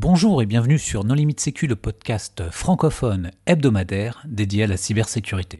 [0.00, 5.58] Bonjour et bienvenue sur Non Limite Sécu, le podcast francophone hebdomadaire dédié à la cybersécurité.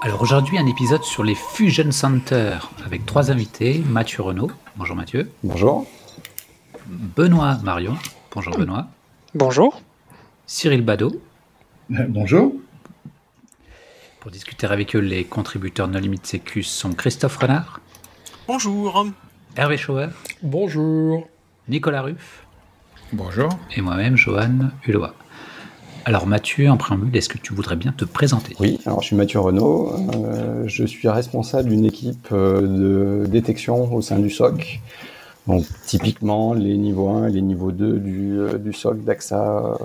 [0.00, 3.82] Alors aujourd'hui, un épisode sur les Fusion Centers avec trois invités.
[3.86, 4.50] Mathieu Renaud.
[4.76, 5.30] Bonjour Mathieu.
[5.42, 5.86] Bonjour.
[6.86, 7.98] Benoît Marion.
[8.34, 8.88] Bonjour Benoît.
[9.34, 9.82] Bonjour.
[10.46, 11.12] Cyril Badeau.
[11.90, 12.54] Bonjour.
[14.24, 17.80] Pour discuter avec eux, les contributeurs No Limite Sécu sont Christophe Renard.
[18.48, 19.06] Bonjour.
[19.54, 20.06] Hervé Schauer.
[20.42, 21.28] Bonjour.
[21.68, 22.46] Nicolas Ruff.
[23.12, 23.50] Bonjour.
[23.76, 25.08] Et moi-même, Johan Hulot.
[26.06, 28.56] Alors Mathieu, en préambule, est-ce que tu voudrais bien te présenter?
[28.60, 33.92] Oui, alors je suis Mathieu Renaud, euh, je suis responsable d'une équipe euh, de détection
[33.92, 34.80] au sein du SOC.
[35.46, 39.76] Donc typiquement les niveaux 1 et les niveaux 2 du, euh, du SOC d'AXA,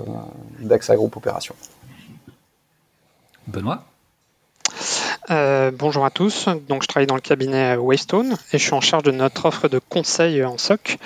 [0.60, 1.54] d'AXA Groupe Opération.
[3.46, 3.84] Benoît?
[5.30, 6.48] Euh, bonjour à tous.
[6.68, 9.68] Donc, je travaille dans le cabinet Waystone et je suis en charge de notre offre
[9.68, 10.98] de conseil en SOC.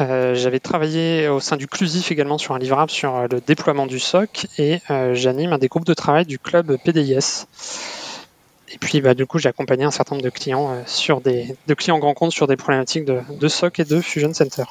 [0.00, 3.98] Euh, J'avais travaillé au sein du Clusif également sur un livrable sur le déploiement du
[3.98, 7.46] SOC et euh, j'anime un des groupes de travail du club PDIS.
[8.72, 11.56] Et puis, bah, du coup, j'ai accompagné un certain nombre de clients euh, sur des
[11.66, 14.64] de clients grands comptes sur des problématiques de, de SOC et de Fusion Center.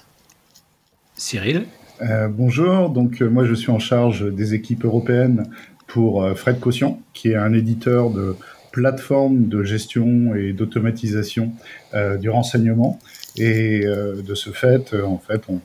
[1.16, 1.66] Cyril?
[2.02, 5.46] Euh, bonjour, donc euh, moi je suis en charge des équipes européennes
[5.88, 8.36] pour euh, Fred Caution, qui est un éditeur de
[8.74, 11.54] plateforme de gestion et d'automatisation
[11.94, 13.00] euh, du renseignement.
[13.38, 15.62] Et euh, de ce fait, euh, en fait, on,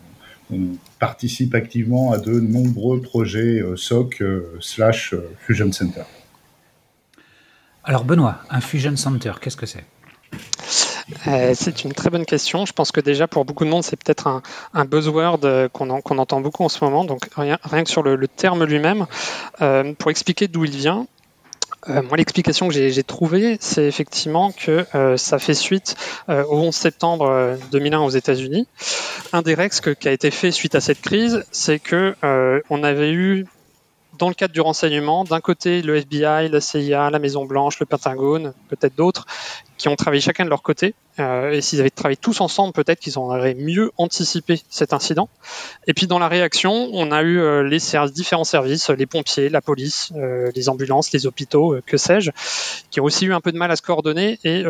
[0.52, 4.22] on, participe activement à de nombreux projets euh, SOC
[4.60, 6.02] slash Fusion Center.
[7.84, 9.84] Alors Benoît, un Fusion Center, qu'est-ce que c'est?
[11.26, 12.66] Euh, c'est une très bonne question.
[12.66, 14.42] Je pense que déjà pour beaucoup de monde, c'est peut-être un,
[14.74, 17.04] un, buzzword qu'on qu entend beaucoup en ce moment.
[17.04, 19.06] Donc rien, rien que sur le, le terme lui-même,
[19.62, 21.06] euh, pour expliquer d'où il vient,
[21.88, 25.96] euh, moi, l'explication que j'ai trouvée, c'est effectivement que euh, ça fait suite
[26.28, 28.66] euh, au 11 septembre 2001 aux États-Unis.
[29.32, 32.14] Un des rex qui a été fait suite à cette crise, c'est que
[32.70, 33.46] on avait eu
[34.18, 37.86] dans le cadre du renseignement, d'un côté le FBI, la CIA, la Maison Blanche, le
[37.86, 39.26] Pentagone, peut-être d'autres,
[39.76, 40.94] qui ont travaillé chacun de leur côté.
[41.20, 45.28] Euh, et s'ils avaient travaillé tous ensemble, peut-être qu'ils auraient mieux anticipé cet incident.
[45.86, 47.78] Et puis dans la réaction, on a eu euh, les
[48.12, 52.30] différents services, les pompiers, la police, euh, les ambulances, les hôpitaux, que sais-je,
[52.90, 54.38] qui ont aussi eu un peu de mal à se coordonner.
[54.44, 54.64] Et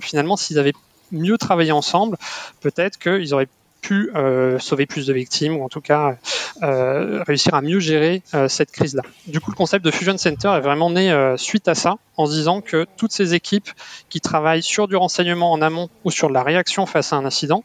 [0.00, 0.74] finalement, s'ils avaient
[1.12, 2.16] mieux travaillé ensemble,
[2.60, 3.48] peut-être qu'ils auraient
[3.92, 6.16] euh, sauver plus de victimes ou en tout cas
[6.62, 9.02] euh, réussir à mieux gérer euh, cette crise-là.
[9.26, 12.32] Du coup, le concept de Fusion Center est vraiment né suite à ça, en se
[12.32, 13.68] disant que toutes ces équipes
[14.08, 17.24] qui travaillent sur du renseignement en amont ou sur de la réaction face à un
[17.24, 17.64] incident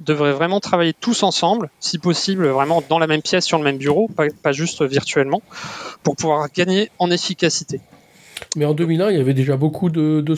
[0.00, 3.78] devraient vraiment travailler tous ensemble, si possible vraiment dans la même pièce, sur le même
[3.78, 4.08] bureau,
[4.42, 5.42] pas, juste virtuellement,
[6.02, 7.80] pour pouvoir gagner en efficacité.
[8.56, 10.34] Mais en 2001, il y avait déjà beaucoup de, de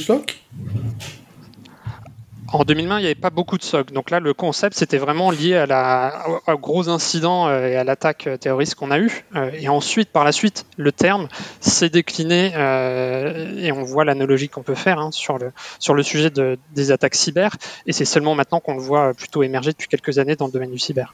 [2.54, 3.92] en 2020, il n'y avait pas beaucoup de SOC.
[3.92, 8.76] Donc là, le concept, c'était vraiment lié à au gros incident et à l'attaque terroriste
[8.76, 9.25] qu'on a eu.
[9.54, 11.28] Et ensuite, par la suite, le terme
[11.60, 16.56] s'est décliné euh, et on voit l'analogie qu'on peut faire hein, sur, le, sujet de,
[16.75, 17.56] des attaques cyber.
[17.87, 20.71] Et c'est seulement maintenant qu'on le voit plutôt émerger depuis quelques années dans le domaine
[20.71, 21.12] du cyber.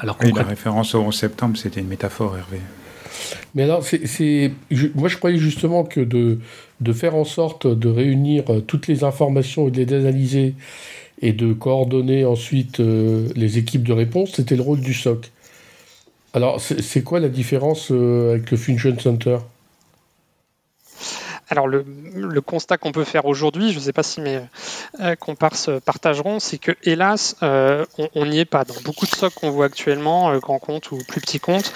[0.00, 2.58] Alors oui, la référence au 11 septembre, c'était une métaphore, Hervé.
[3.54, 4.52] Mais alors, c'est,
[4.94, 6.38] moi je croyais justement que de,
[6.80, 10.54] de faire en sorte de réunir toutes les informations et de les analyser
[11.20, 15.30] et de coordonner ensuite euh, les équipes de réponse, c'était le rôle du SOC.
[16.32, 19.38] Alors, c'est quoi la différence euh, avec le Fusion Center?
[21.50, 21.84] Alors le,
[22.14, 24.40] le constat qu'on peut faire aujourd'hui, je ne sais pas si mes
[25.00, 27.84] euh, compars se partageront, c'est que hélas, euh,
[28.14, 28.64] on n'y est pas.
[28.64, 31.72] Dans beaucoup de SOC qu'on voit actuellement, euh, grands comptes ou plus petits comptes,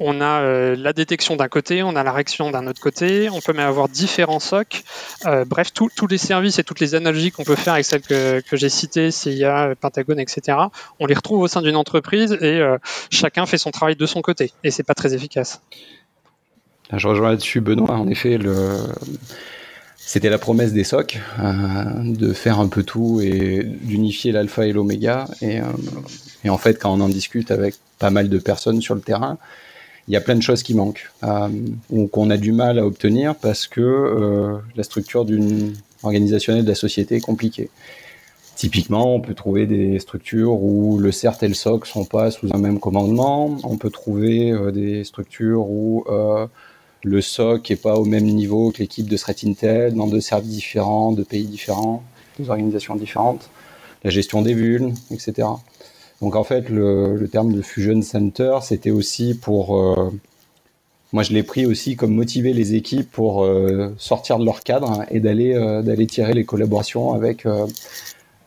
[0.00, 3.40] on a euh, la détection d'un côté, on a la réaction d'un autre côté, on
[3.40, 4.82] peut même avoir différents SOC.
[5.26, 8.40] Euh, bref, tous les services et toutes les analogies qu'on peut faire avec celles que,
[8.40, 10.58] que j'ai citées, CIA, Pentagone, etc.,
[10.98, 12.78] on les retrouve au sein d'une entreprise et euh,
[13.10, 14.52] chacun fait son travail de son côté.
[14.64, 15.60] Et c'est pas très efficace.
[16.92, 17.96] Je rejoins là-dessus Benoît.
[17.96, 18.76] En effet, le...
[19.96, 24.72] c'était la promesse des SOC euh, de faire un peu tout et d'unifier l'alpha et
[24.72, 25.26] l'oméga.
[25.40, 25.64] Et, euh,
[26.44, 29.38] et, en fait, quand on en discute avec pas mal de personnes sur le terrain,
[30.08, 31.48] il y a plein de choses qui manquent euh,
[31.88, 35.72] ou qu'on a du mal à obtenir parce que la structure d'une
[36.02, 37.70] organisationnelle de la société est compliquée.
[38.56, 42.48] Typiquement, on peut trouver des structures où le CERT et le SOC sont pas sous
[42.52, 43.56] un même commandement.
[43.64, 46.04] On peut trouver des structures où
[47.04, 50.50] le SOC n'est pas au même niveau que l'équipe de Threat Intel, dans deux services
[50.50, 52.02] différents, deux pays différents,
[52.38, 53.50] deux organisations différentes,
[54.02, 55.48] la gestion des vulnes, etc.
[56.20, 60.10] Donc en fait, le, le terme de Fusion Center, c'était aussi pour euh,
[61.12, 63.48] moi, je l'ai pris aussi comme motiver les équipes pour
[63.98, 65.54] sortir de leur cadre et d'aller
[65.84, 67.46] d'aller tirer les collaborations avec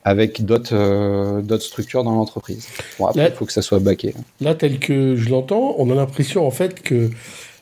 [0.03, 2.67] avec d'autres d'autres structures dans l'entreprise.
[2.99, 4.13] Bon, après, il faut que ça soit baqué.
[4.41, 7.09] Là, tel que je l'entends, on a l'impression en fait que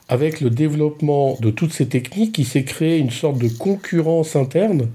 [0.07, 4.90] avec le développement de toutes ces techniques, il s'est créé une sorte de concurrence interne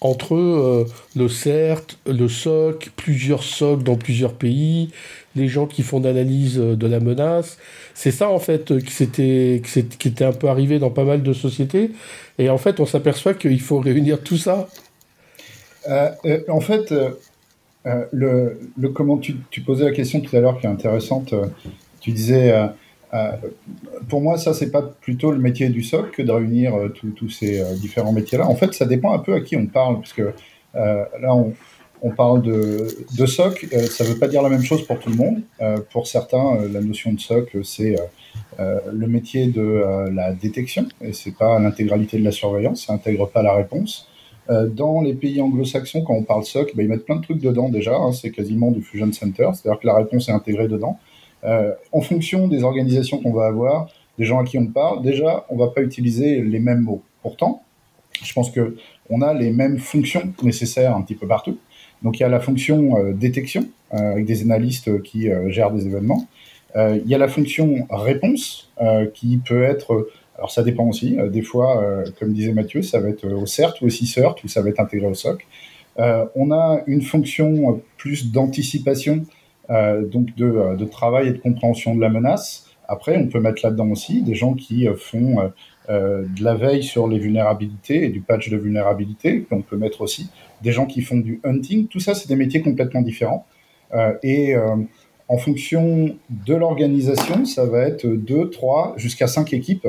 [0.00, 4.90] entre euh, le CERT, le SOC, plusieurs SOC dans plusieurs pays,
[5.36, 7.58] les gens qui font l'analyse euh, de la menace.
[7.94, 9.60] C'est ça, en fait, euh, qui, était,
[9.98, 11.90] qui était un peu arrivé dans pas mal de sociétés.
[12.38, 14.68] Et en fait, on s'aperçoit qu'il faut réunir tout ça.
[15.86, 16.94] en fait,
[17.84, 18.58] le,
[18.94, 21.34] comment tu, tu, posais la question tout à l'heure qui est intéressante.
[22.00, 22.54] tu disais
[23.12, 23.32] euh,
[24.08, 27.28] pour moi, ça, c'est pas plutôt le métier du SOC que de réunir euh, tous
[27.28, 28.46] ces euh, différents métiers-là.
[28.46, 30.32] En fait, ça dépend un peu à qui on parle, parce que
[30.74, 31.34] là,
[32.02, 32.86] on, parle de,
[33.18, 35.42] de SOC, ça veut pas dire la même chose pour tout le monde.
[35.90, 37.96] pour certains, la notion de SOC, c'est
[38.58, 43.42] le métier de la détection, et c'est pas l'intégralité de la surveillance, ça intègre pas
[43.42, 44.08] la réponse.
[44.48, 47.68] dans les pays anglo-saxons, quand on parle SOC, ben, ils mettent plein de trucs dedans
[47.68, 51.00] déjà, hein, c'est quasiment du Fusion Center, c'est-à-dire que la réponse est intégrée dedans.
[51.44, 53.88] Euh, en fonction des organisations qu'on va avoir,
[54.18, 57.02] des gens à qui on parle, déjà, on va pas utiliser les mêmes mots.
[57.22, 57.62] Pourtant,
[58.22, 58.76] je pense que
[59.08, 61.58] on a les mêmes fonctions nécessaires un petit peu partout.
[62.02, 63.64] Donc il y a la fonction euh, détection
[63.94, 66.26] euh, avec des analystes qui gèrent des événements.
[66.76, 68.70] il y a la fonction réponse
[69.14, 71.18] qui peut être alors ça dépend aussi.
[71.30, 71.84] des fois,
[72.18, 74.80] comme disait Mathieu, ça va être au CERT ou au CISERT ou ça va être
[74.80, 75.44] intégré au SOC.
[75.98, 79.26] on a une fonction plus d'anticipation
[79.70, 82.66] donc euh, de, travail et de compréhension de la menace.
[82.88, 85.50] Après, on peut mettre là-dedans aussi des gens qui euh, font
[85.88, 89.44] de la veille sur les vulnérabilités et du patch de vulnérabilité.
[89.50, 90.30] On peut mettre aussi
[90.62, 91.88] des gens qui font du hunting.
[91.88, 93.44] Tout ça, c'est des métiers complètement différents.
[94.22, 94.54] et
[95.26, 99.88] en fonction de l'organisation, ça va être 2, 3, jusqu'à 5 équipes.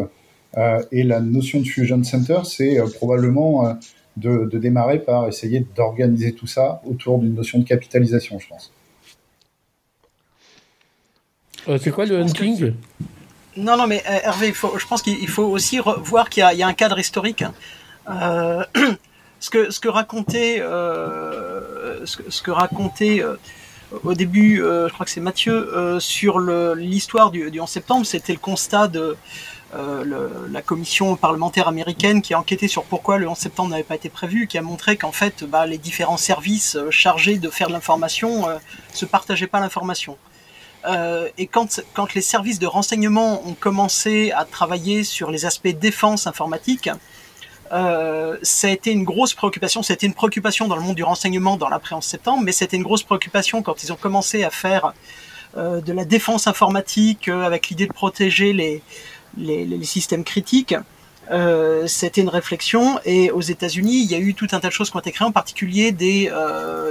[0.91, 3.77] et la notion de Fusion Center, c'est probablement
[4.17, 8.73] de, démarrer par essayer d'organiser tout ça autour d'une notion de capitalisation, je pense.
[11.67, 12.73] Euh, c'est quoi le hunting
[13.55, 16.73] Non, non, mais euh, Hervé, je pense qu'il faut aussi voir qu'il y, a un
[16.73, 17.43] cadre historique.
[18.09, 18.63] Euh,
[19.39, 20.57] ce, que, ce que racontait,
[22.05, 23.23] ce, que racontait
[24.03, 28.39] au début, je crois que c'est Mathieu, sur l'histoire du, du 11 septembre, c'était le
[28.39, 29.15] constat de
[29.73, 34.09] la commission parlementaire américaine qui a enquêté sur pourquoi le 11 septembre n'avait pas été
[34.09, 38.47] prévu, qui a montré qu'en fait, bah, les différents services chargés de faire de l'information
[38.93, 40.17] se partageaient pas l'information.
[40.85, 41.83] Euh, et quand,
[42.15, 46.89] les services de renseignement ont commencé à travailler sur les aspects défense informatique,
[47.71, 49.83] euh, ça a été une grosse préoccupation.
[49.83, 52.83] C'était une préoccupation dans le monde du renseignement dans l'après 11 septembre, mais c'était une
[52.83, 54.93] grosse préoccupation quand ils ont commencé à faire
[55.57, 58.81] euh, de la défense informatique euh, avec l'idée de protéger les,
[59.83, 60.75] systèmes critiques.
[61.87, 64.89] C'était une réflexion et aux États-Unis, il y a eu tout un tas de choses
[64.89, 66.29] qui ont été créées, en particulier des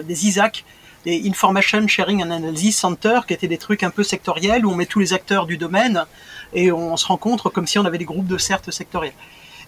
[0.08, 0.64] ISAC,
[1.04, 4.74] des Information Sharing and Analysis Center, qui étaient des trucs un peu sectoriels où on
[4.74, 6.04] met tous les acteurs du domaine
[6.52, 9.14] et on se rencontre comme si on avait des groupes de certes sectoriels.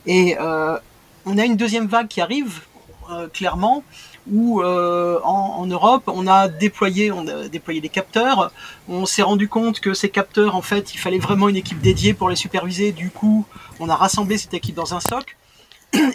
[0.06, 0.76] Et euh,
[1.24, 2.60] on a une deuxième vague qui arrive
[3.10, 3.82] euh, clairement
[4.30, 8.52] où euh, en, Europe on a déployé on déployé des capteurs.
[8.88, 12.14] On s'est rendu compte que ces capteurs en fait il fallait vraiment une équipe dédiée
[12.14, 12.92] pour les superviser.
[12.92, 13.46] Du coup
[13.80, 15.36] on a rassemblé cette équipe dans un SOC.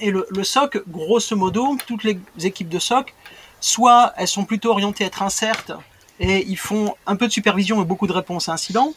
[0.02, 3.14] Et le SOC, grosso modo, toutes les équipes de SOC
[3.60, 5.72] soit elles sont plutôt orientées à être incertes
[6.20, 8.94] et ils font un peu de supervision et beaucoup de réponses à incidents,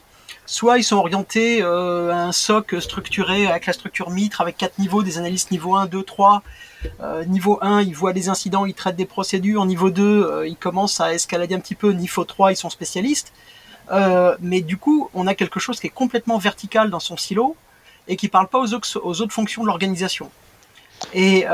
[0.46, 4.78] soit ils sont orientés euh, à un SOC structuré avec la structure MITRE, avec quatre
[4.78, 6.42] niveaux, des analystes niveau 1, 2, 3.
[7.26, 9.64] niveau 1, ils voient des incidents, ils traitent des procédures.
[9.66, 11.92] Niveau 2, euh, ils commencent à escalader un petit peu.
[11.92, 13.32] Niveau 3, ils sont spécialistes.
[13.90, 17.56] Euh, mais du coup, on a quelque chose qui est complètement vertical dans son silo
[18.08, 20.30] et qui parle pas aux autres, aux autres fonctions de l'organisation.
[21.12, 21.44] Et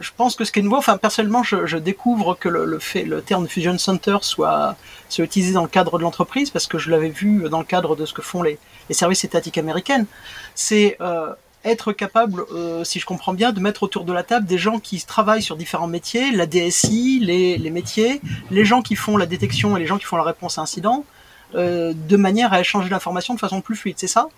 [0.00, 3.22] je pense que ce qui est nouveau, enfin personnellement, je, découvre que le, fait, le
[3.22, 4.76] terme fusion center soit,
[5.18, 8.04] utilisé dans le cadre de l'entreprise parce que je l'avais vu dans le cadre de
[8.04, 8.58] ce que font les,
[8.90, 10.06] services étatiques américaines.
[10.54, 11.32] C'est euh,
[11.64, 14.78] être capable, euh, si je comprends bien, de mettre autour de la table des gens
[14.80, 18.20] qui travaillent sur différents métiers, la DSI, les, les métiers,
[18.50, 21.04] les gens qui font la détection et les gens qui font la réponse à incidents,
[21.04, 21.23] euh,
[21.54, 24.28] de manière à échanger l'information de façon plus fluide, c'est ça?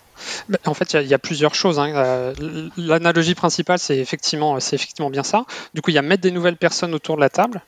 [0.64, 1.78] En fait, il y, a plusieurs choses.
[1.78, 1.92] Hein.
[1.94, 2.32] Euh,
[2.76, 5.44] l'analogie principale, c'est effectivement, c'est effectivement bien ça.
[5.74, 7.62] Du coup, il y a mettre des nouvelles personnes autour de la table.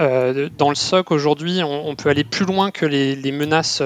[0.00, 3.82] Euh, dans le SOC, aujourd'hui, on, peut aller plus loin que les, menaces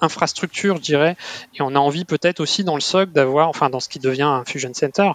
[0.00, 1.16] infrastructures, je dirais,
[1.54, 4.22] et on a envie peut-être aussi dans le SOC d'avoir, enfin dans ce qui devient
[4.22, 5.12] un Fusion Center,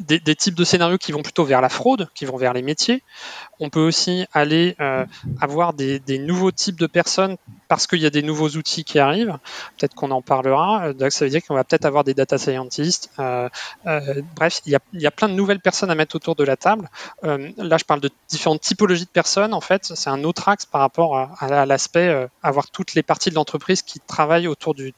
[0.00, 3.02] des, types de scénarios qui vont plutôt vers la fraude, qui vont vers les métiers.
[3.60, 5.04] On peut aussi aller euh,
[5.40, 7.36] avoir des, nouveaux types de personnes
[7.68, 9.38] parce qu'il y a des nouveaux outils qui arrivent.
[9.78, 10.92] Peut-être qu'on en parlera.
[10.92, 13.10] Donc ça veut dire qu'on va peut-être avoir des data scientists.
[13.18, 13.48] Euh,
[13.86, 16.88] euh, bref, il y, a, plein de nouvelles personnes à mettre autour de la table.
[17.22, 19.54] là, je parle de différentes typologies de personnes.
[19.54, 23.34] En fait, c'est un autre axe par rapport à, l'aspect avoir toutes les parties de
[23.34, 24.94] l'entreprise qui travaillent autour du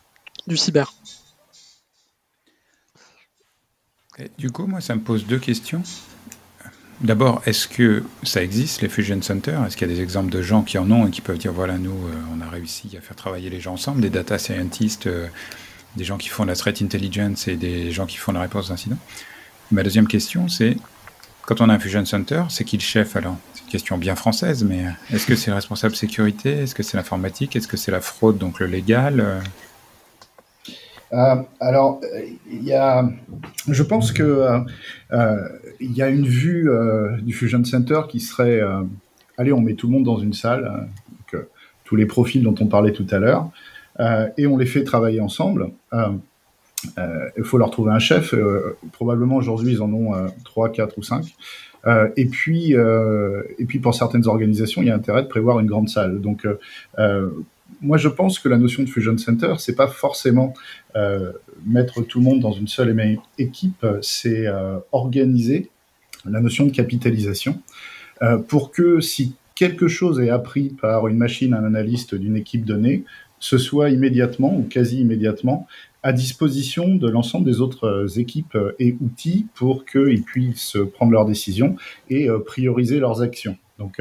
[0.56, 0.92] cyber.
[4.38, 5.82] Du coup, moi, ça me pose deux questions.
[7.00, 9.64] D'abord, est-ce que ça existe, les Fusion Centers?
[9.64, 11.52] Est-ce qu'il y a des exemples de gens qui en ont et qui peuvent dire,
[11.52, 15.06] voilà, nous, euh, on a réussi à faire travailler les gens ensemble, des data scientists,
[15.06, 15.28] euh,
[15.94, 18.98] des gens qui font la threat intelligence et des gens qui font la réponse d'incidents?
[19.70, 20.76] Ma deuxième question, c'est,
[21.42, 23.36] quand on a un Fusion Center, c'est qui le chef alors?
[23.54, 26.50] C'est une question bien française, mais euh, est-ce que c'est le responsable sécurité?
[26.50, 27.54] Est-ce que c'est l'informatique?
[27.54, 29.40] Est-ce que c'est la fraude, donc le légal
[31.12, 32.00] euh, alors,
[32.50, 33.08] il y a,
[33.68, 34.58] je pense que euh,
[35.12, 35.48] euh,
[35.80, 36.70] il y a une vue
[37.22, 38.60] du Fusion Center qui serait,
[39.36, 40.88] allez, on met tout le monde dans une salle,
[41.84, 43.50] tous les profils dont on parlait tout à l'heure,
[44.36, 45.70] et on les fait travailler ensemble.
[45.94, 48.34] Il faut leur trouver un chef.
[48.92, 50.12] probablement aujourd'hui, ils en ont
[50.44, 51.36] trois, quatre ou cinq.
[52.16, 55.88] et puis, et puis pour certaines organisations, il y a intérêt de prévoir une grande
[55.88, 56.20] salle.
[56.20, 56.44] Donc,
[57.80, 60.54] moi, je pense que la notion de Fusion Center, c'est pas forcément
[60.96, 61.32] euh,
[61.64, 65.70] mettre tout le monde dans une seule et même équipe, c'est euh, organiser
[66.24, 67.60] la notion de capitalisation
[68.22, 72.64] euh, pour que si quelque chose est appris par une machine, un analyste d'une équipe
[72.64, 73.04] donnée,
[73.40, 75.66] ce soit immédiatement ou quasi immédiatement
[76.02, 81.76] à disposition de l'ensemble des autres équipes et outils pour qu'ils puissent prendre leurs décisions
[82.08, 83.56] et prioriser leurs actions.
[83.78, 84.00] Donc,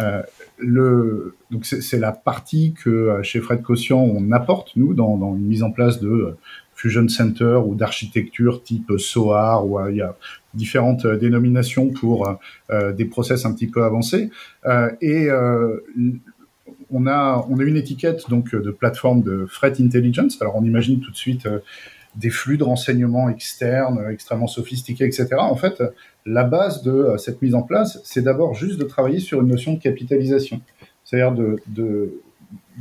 [0.00, 0.22] euh,
[0.58, 5.34] le, donc c'est la partie que euh, chez Fred Caution on apporte nous dans, dans,
[5.34, 6.36] une mise en place de euh,
[6.74, 10.14] Fusion Center ou d'architecture type SOAR où il y a
[10.52, 12.38] différentes dénominations pour
[12.70, 14.28] des process un petit peu avancés.
[15.00, 15.30] Et
[16.90, 20.36] on a on a une étiquette donc de plateforme de Threat Intelligence.
[20.42, 21.48] Alors on imagine tout de suite
[22.16, 25.82] des flux de renseignements externes extrêmement sophistiqués etc en fait
[26.26, 29.48] la base de euh, cette mise en place, c'est d'abord juste de travailler sur une
[29.48, 30.60] notion de capitalisation,
[31.04, 32.20] c'est-à-dire de,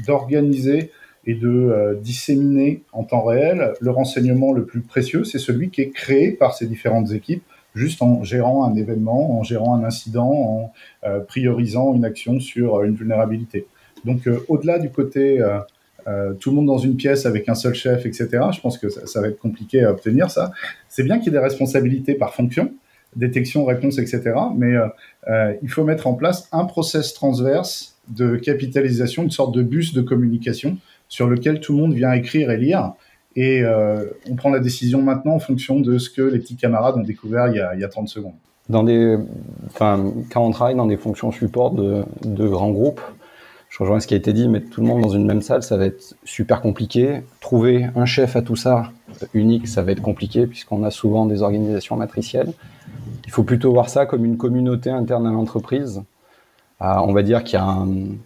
[0.06, 0.92] d'organiser
[1.28, 5.82] et de euh, disséminer en temps réel le renseignement le plus précieux, c'est celui qui
[5.82, 7.44] est créé par ces différentes équipes,
[7.76, 10.74] juste en gérant un événement, en gérant un incident, en
[11.04, 13.68] euh, priorisant une action sur une vulnérabilité.
[14.06, 15.44] Donc au-delà du côté
[16.40, 19.22] tout le monde dans une pièce avec un seul chef, etc., je pense que ça
[19.22, 20.52] va être compliqué à obtenir ça.
[20.88, 22.72] C'est bien qu'il y ait des responsabilités par fonction,
[23.16, 24.34] détection, réponse, etc.
[24.56, 24.88] Mais euh,
[25.28, 29.94] euh, il faut mettre en place un process transverse de capitalisation, une sorte de bus
[29.94, 32.94] de communication sur lequel tout le monde vient écrire et lire.
[33.36, 36.96] Et euh, on prend la décision maintenant en fonction de ce que les petits camarades
[36.96, 38.36] ont découvert il y a, il y a 30 secondes.
[38.70, 39.18] Dans des,
[39.68, 43.02] enfin, quand on travaille dans des fonctions support de grands groupes,
[43.70, 45.62] je rejoins ce qui a été dit, mettre tout le monde dans une même salle,
[45.62, 47.22] ça va être super compliqué.
[47.42, 48.92] Trouver un chef à tout ça
[49.34, 52.54] unique, ça va être compliqué puisqu'on a souvent des organisations matricielles.
[53.26, 56.04] Il faut plutôt voir ça comme une communauté interne à l'entreprise.
[56.82, 57.58] Euh, on va dire qu'il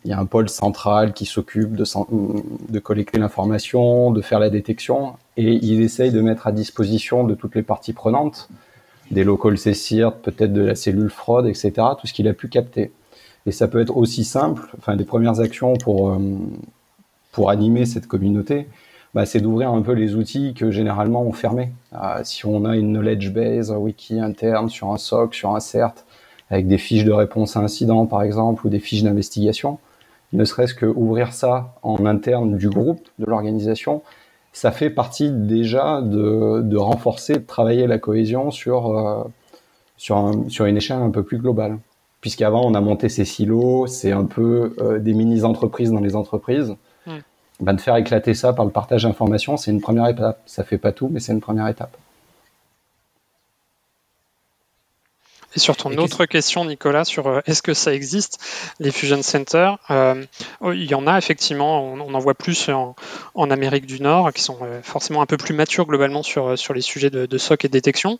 [0.05, 5.53] y, a un pôle central qui s'occupe de, collecter l'information, de faire la détection, et
[5.53, 8.49] il essaye de mettre à disposition de toutes les parties prenantes,
[9.11, 12.91] des local CSIRT, peut-être de la cellule fraude, etc., tout ce qu'il a pu capter.
[13.45, 16.19] Et ça peut être aussi simple, enfin des premières actions pour, euh,
[17.31, 18.67] pour animer cette communauté,
[19.13, 21.71] bah, c'est d'ouvrir un peu les outils que généralement on fermait.
[21.93, 25.59] Euh, si on a une knowledge base, un wiki interne sur un SOC, sur un
[25.59, 26.05] CERT,
[26.49, 29.79] avec des fiches de réponse à incident par exemple, ou des fiches d'investigation,
[30.33, 34.03] ne serait-ce que ouvrir ça en interne du groupe, de l'organisation,
[34.53, 39.23] ça fait partie déjà de, de, renforcer, de travailler la cohésion sur, euh,
[39.97, 41.77] sur, sur une échelle un peu plus globale.
[42.21, 46.75] Puisqu'avant, on a monté ces silos, c'est un peu euh, des mini-entreprises dans les entreprises.
[47.61, 50.41] Ben, de faire éclater ça par le partage d'informations, c'est une première étape.
[50.45, 51.97] Ça fait pas tout, mais c'est une première étape.
[55.55, 58.39] Et sur ton autre question, Nicolas, sur euh, est-ce que ça existe,
[58.79, 60.23] les Fusion Centers, euh,
[60.61, 62.95] oh, il y en a effectivement, on, en voit plus en,
[63.49, 66.81] Amérique du Nord, qui sont euh, forcément un peu plus matures globalement sur, sur les
[66.81, 68.19] sujets de, SOC et de détection.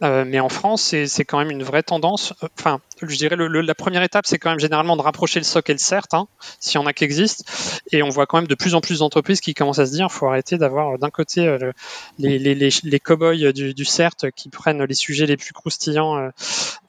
[0.00, 2.34] mais en France, c'est quand même une vraie tendance.
[2.58, 5.70] Enfin, je dirais le, la première étape, c'est quand même généralement de rapprocher le SOC
[5.70, 6.26] et le CERT, hein,
[6.60, 7.44] s'il y en a qui existent.
[7.92, 10.10] Et on voit quand même de plus en plus d'entreprises qui commencent à se dire,
[10.10, 11.72] faut arrêter d'avoir d'un côté euh,
[12.18, 16.30] les, les, cow-boys du, CERT qui prennent les sujets les plus croustillants euh,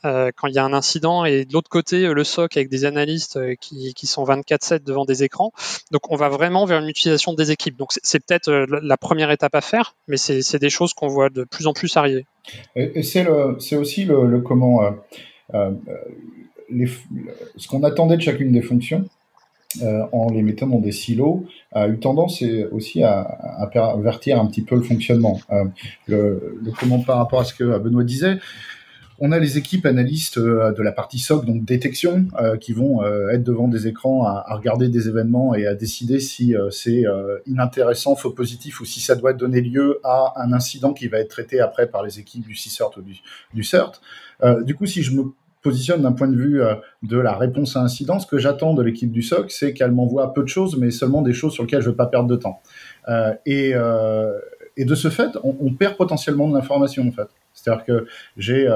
[0.05, 2.85] euh quand il y a un incident, et de l'autre côté le SOC avec des
[2.85, 5.51] analystes qui, sont 24/7 devant des écrans.
[5.91, 7.77] Donc on va vraiment vers une utilisation des équipes.
[7.77, 11.43] Donc c'est peut-être la première étape à faire, mais c'est des choses qu'on voit de
[11.43, 12.25] plus en plus arriver.
[12.75, 14.91] Et, c'est aussi le, comment euh,
[16.69, 16.87] les,
[17.55, 19.05] ce qu'on attendait de chacune des fonctions,
[19.81, 24.45] euh, en les mettant dans des silos, a eu tendance aussi à, à pervertir un
[24.45, 25.39] petit peu le fonctionnement.
[25.51, 25.65] Euh,
[26.07, 28.37] le, le, comment par rapport à ce que Benoît disait,
[29.19, 32.27] on a les équipes analystes de la partie SOC, donc détection,
[32.59, 37.05] qui vont être devant des écrans à, regarder des événements et à décider si c'est
[37.45, 41.29] inintéressant, faux positif, ou si ça doit donner lieu à un incident qui va être
[41.29, 43.01] traité après par les équipes du CSERT ou
[43.53, 44.01] du, CERT.
[44.43, 45.23] Euh, du coup, si je me
[45.61, 48.83] positionne d'un point de vue euh, de la réponse à incident, ce que j'attends de
[48.83, 51.81] l'équipe du SOC, c'est qu'elle m'envoie peu de choses, mais seulement des choses sur lesquelles
[51.81, 52.61] je ne veux pas perdre de temps.
[53.07, 53.73] Euh, et,
[54.77, 57.27] et, de ce fait, on, on perd potentiellement de l'information en fait.
[57.55, 58.05] C'est-à-dire que
[58.37, 58.67] j'ai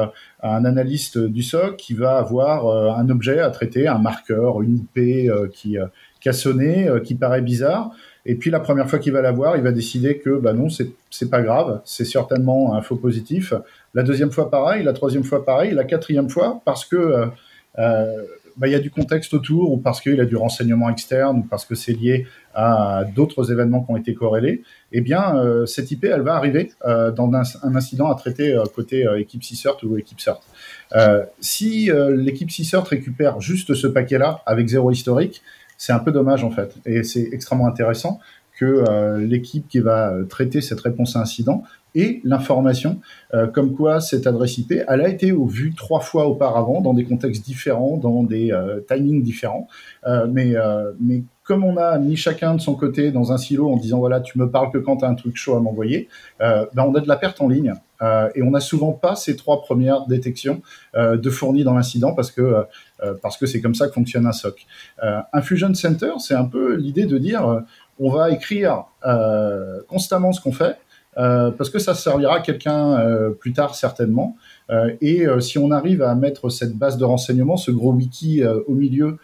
[0.41, 5.29] un analyste du SOC qui va avoir un objet à traiter, un marqueur, une IP
[5.51, 5.77] qui,
[6.19, 7.91] qui a sonné, qui paraît bizarre.
[8.25, 11.29] Et puis la première fois qu'il va l'avoir, il va décider que bah non, c'est
[11.29, 13.53] pas grave, c'est certainement un faux positif.
[13.93, 17.25] La deuxième fois pareil, la troisième fois pareil, la quatrième fois parce que euh,
[17.79, 18.23] euh
[18.57, 21.41] bah, il y a du contexte autour ou parce qu'il a du renseignement externe ou
[21.43, 25.91] parce que c'est lié à d'autres événements qui ont été corrélés, eh bien euh, cette
[25.91, 29.97] IP elle va arriver euh, dans un, incident à traiter euh, côté équipe CSERT ou
[29.97, 30.41] équipe CERT.
[31.39, 35.41] si l'équipe CSERT récupère juste ce paquet-là avec zéro historique,
[35.77, 36.75] c'est un peu dommage en fait.
[36.85, 38.19] Et c'est extrêmement intéressant
[38.59, 41.63] que l'équipe qui va traiter cette réponse à incident
[41.95, 42.99] ait l'information
[43.33, 47.03] euh, comme quoi cette adresse IP, elle a été vue trois fois auparavant dans des
[47.03, 48.53] contextes différents, dans des
[48.87, 49.67] timings différents.
[50.29, 50.53] mais,
[50.99, 54.19] mais comme on a mis chacun de son côté dans un silo en disant voilà
[54.19, 56.07] tu me parles que quand tu as un truc chaud à m'envoyer,
[56.39, 59.35] ben on a de la perte en ligne euh, et on n'a souvent pas ces
[59.35, 60.61] trois premières détections
[60.95, 64.25] euh, de fournis dans l'incident parce que euh, parce que c'est comme ça que fonctionne
[64.25, 64.65] un SOC.
[65.01, 67.63] un Fusion Center, c'est un peu l'idée de dire
[67.97, 68.85] on va écrire
[69.87, 70.77] constamment ce qu'on fait.
[71.57, 72.97] Parce que ça servira à quelqu'un
[73.39, 74.37] plus tard certainement.
[75.01, 79.17] et si on arrive à mettre cette base de renseignement, ce gros wiki au milieu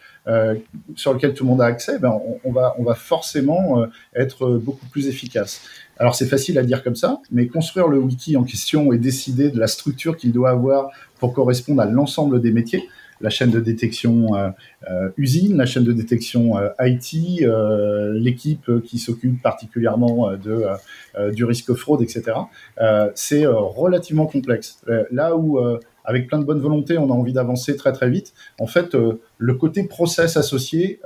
[0.96, 3.86] sur lequel tout le monde a accès, ben on, on va, on va forcément
[4.16, 5.62] être beaucoup plus efficace.
[5.98, 9.50] Alors c'est facile à dire comme ça, mais construire le wiki en question et décider
[9.50, 12.90] de la structure qu'il doit avoir pour correspondre à l'ensemble des métiers,
[13.22, 14.50] la chaîne de détection euh,
[14.90, 17.46] euh usine, la chaîne de détection euh, IT,
[18.14, 20.64] l'équipe qui s'occupe particulièrement de,
[21.32, 22.24] du risque fraude, etc.
[23.16, 24.82] c'est relativement complexe.
[25.12, 25.60] là où
[26.04, 28.34] avec plein de bonne volonté, on a envie d'avancer très très vite.
[28.60, 28.96] En fait,
[29.38, 31.00] le côté process associé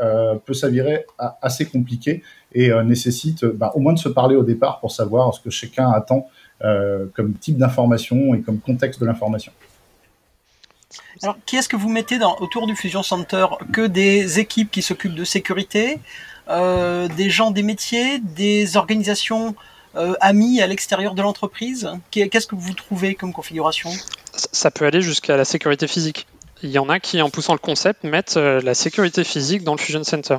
[0.45, 1.06] peut s'avérer
[1.41, 5.41] assez compliqué et nécessite bah, au moins de se parler au départ pour savoir ce
[5.41, 6.28] que chacun attend
[7.13, 9.52] comme type d'information et comme contexte de l'information.
[11.21, 13.45] Alors, qui est-ce que vous mettez autour du Fusion Center?
[13.73, 15.99] Que des équipes qui s'occupent de sécurité,
[16.49, 19.55] euh, des gens des métiers, des organisations
[19.95, 21.89] euh, amis à l'extérieur de l'entreprise?
[22.12, 23.91] Qu'est-ce que vous trouvez comme configuration?
[24.34, 26.27] Ça peut aller jusqu'à la sécurité physique.
[26.63, 29.79] Il y en a qui, en poussant le concept, mettent la sécurité physique dans le
[29.79, 30.38] Fusion Center.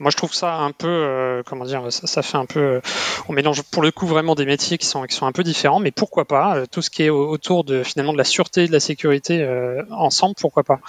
[0.00, 2.80] Moi, je trouve ça un peu, euh, comment dire, ça, fait un peu, euh,
[3.28, 5.80] on mélange pour le coup vraiment des métiers qui sont, qui sont un peu différents,
[5.80, 8.72] mais pourquoi pas euh, tout ce qui est autour de finalement de la sûreté, de
[8.72, 9.44] la sécurité
[9.90, 10.80] ensemble, pourquoi pas.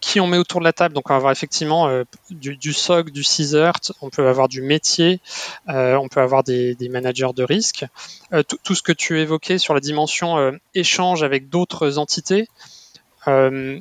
[0.00, 1.88] qui on met autour de la table Donc, on va avoir effectivement
[2.30, 5.20] du, SOC, du CSERT, on peut avoir du métier,
[5.66, 7.86] on peut avoir des, managers de risque.
[8.62, 12.46] Tout, ce que tu évoquais sur la dimension échange avec d'autres entités,
[13.26, 13.80] je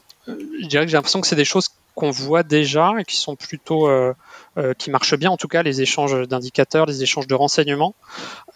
[0.67, 3.88] dirais que j'ai l'impression que c'est des choses qu'on voit déjà et qui sont plutôt
[3.88, 4.13] euh,
[4.58, 7.95] euh, qui marchent bien en tout cas les échanges d'indicateurs, les échanges de renseignements,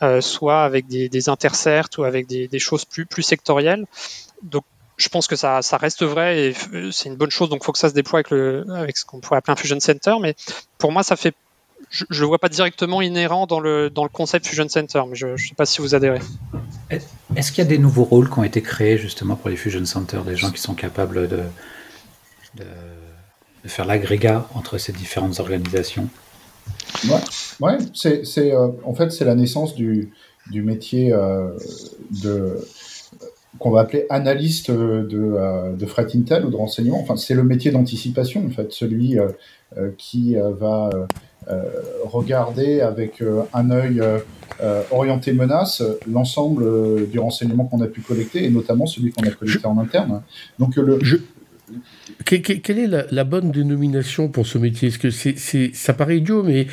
[0.02, 3.86] euh, soit avec des, des intercerts ou avec des, choses plus sectorielles.
[4.43, 4.63] Donc
[4.97, 6.56] je pense que ça, ça reste vrai et
[6.91, 7.50] c'est une bonne chose.
[7.50, 9.80] Donc, faut que ça se déploie avec, le, avec ce qu'on pourrait appeler un Fusion
[9.80, 10.15] Center.
[10.19, 10.36] Mais
[10.80, 11.36] pour moi, ça fait,
[11.91, 15.04] je ne le vois pas directement inhérent dans le, dans le concept Fusion Center.
[15.08, 16.19] Mais je ne sais pas si vous adhérez.
[16.89, 19.86] Est-ce qu'il y a des nouveaux rôles qui ont été créés justement pour les Fusion
[19.86, 21.43] Centers, des gens qui sont capables de
[23.67, 26.08] de faire l'agrégat entre ces différentes organisations
[27.10, 27.19] Ouais,
[27.60, 30.12] ouais c'est, c'est euh, en fait c'est la naissance du,
[30.51, 31.49] du métier euh,
[32.23, 32.58] de
[33.60, 36.99] qu'on va appeler analyste de, euh, de fret intel ou de renseignement.
[37.01, 39.30] Enfin, c'est le métier d'anticipation en fait, celui euh,
[39.97, 40.89] qui va
[42.03, 44.01] regarder avec un œil
[44.91, 49.65] orienté menace l'ensemble du renseignement qu'on a pu collecter et notamment celui qu'on a collecté
[49.65, 50.21] en interne.
[50.60, 50.99] Donc le,
[52.26, 54.89] quelle est la, bonne dénomination pour ce métier?
[54.89, 56.67] Est-ce que ça paraît idiot, mais,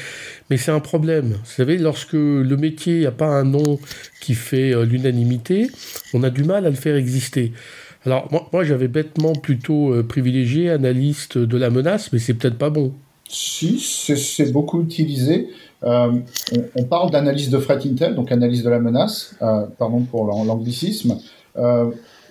[0.57, 1.33] c'est un problème.
[1.33, 3.79] Vous savez, lorsque le métier n'a pas un nom
[4.20, 5.70] qui fait euh, l'unanimité,
[6.12, 7.53] on a du mal à le faire exister.
[8.07, 12.70] Alors, moi, j'avais bêtement plutôt euh, privilégié analyste de la menace, mais c'est peut-être pas
[12.70, 12.92] bon.
[13.29, 15.49] Si, c'est, beaucoup utilisé.
[15.83, 16.12] Euh,
[16.77, 19.35] on, parle d'analyse de threat intel, donc analyse de la menace,
[19.79, 21.18] pardon pour l'anglicisme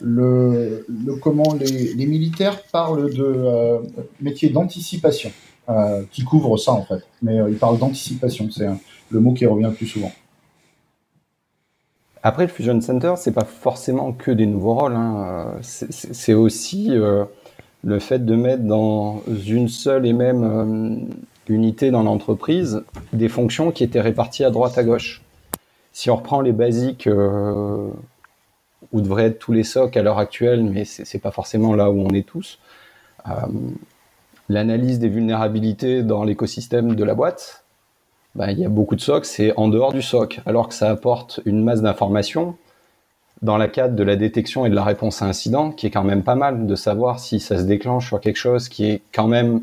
[0.03, 0.85] le,
[1.21, 3.79] comment les, militaires parlent de euh,
[4.21, 5.31] métier d'anticipation,
[5.69, 7.03] euh, qui couvre ça en fait.
[7.21, 8.67] Mais euh, ils parlent d'anticipation, c'est
[9.09, 10.11] le mot qui revient le plus souvent.
[12.21, 14.95] Après, le Fusion Center, c'est pas forcément que des nouveaux rôles.
[14.95, 15.55] Hein.
[15.61, 21.09] C'est aussi le fait de mettre dans une seule et même
[21.49, 25.21] unité dans l'entreprise des fonctions qui étaient réparties à droite à gauche.
[25.91, 27.09] Si on reprend les basiques
[28.93, 31.99] où devraient être tous les SOC à l'heure actuelle, mais c'est pas forcément là où
[31.99, 32.59] on est tous.
[33.27, 33.31] Euh,
[34.49, 37.63] l'analyse des vulnérabilités dans l'écosystème de la boîte,
[38.35, 40.89] bah, il y a beaucoup de SOC, c'est en dehors du SOC, alors que ça
[40.89, 42.55] apporte une masse d'informations
[43.41, 46.03] dans la cadre de la détection et de la réponse à incident, qui est quand
[46.03, 49.27] même pas mal de savoir si ça se déclenche sur quelque chose qui est quand
[49.27, 49.61] même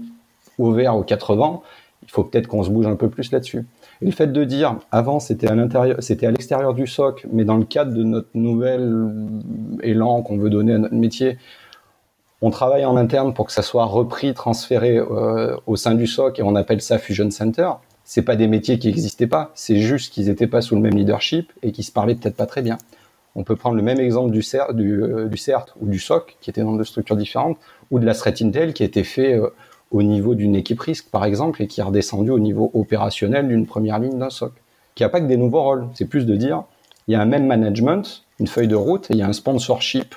[0.59, 1.61] ouvert aux 80,
[2.03, 3.65] il faut peut-être qu'on se bouge un peu plus là-dessus.
[4.03, 7.45] Et le fait de dire, avant c'était à l'intérieur, c'était à l'extérieur du SOC, mais
[7.45, 9.29] dans le cadre de notre nouvel
[9.83, 11.39] élan qu'on veut donner à notre métier,
[12.43, 16.39] on travaille en interne pour que ça soit repris, transféré euh, au sein du SOC
[16.39, 17.71] et on appelle ça Fusion Center.
[18.05, 20.95] C'est pas des métiers qui n'existaient pas, c'est juste qu'ils n'étaient pas sous le même
[20.95, 22.79] leadership et qui se parlaient peut-être pas très bien.
[23.37, 26.63] On peut prendre le même exemple du, CERT, euh, CERT ou du SOC, qui étaient
[26.63, 27.59] dans deux structures différentes,
[27.91, 29.51] ou de la threat intel qui été fait euh,
[29.91, 33.67] au niveau d'une équipe risque, par exemple, et qui est redescendu au niveau opérationnel d'une
[33.67, 34.53] première ligne d'un SOC,
[34.95, 35.89] qui n'a pas que des nouveaux rôles.
[35.95, 36.65] C'est plus de dire,
[37.09, 39.33] il y a un même management, une feuille de route, et il y a un
[39.33, 40.15] sponsorship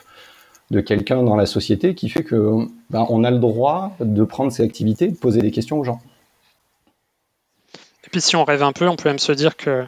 [0.72, 4.52] de quelqu'un dans la société qui fait que ben, on a le droit de prendre
[4.52, 6.02] ses activités, de poser des questions aux gens.
[8.06, 9.88] Et puis si on rêve un peu, on peut même se dire qu'il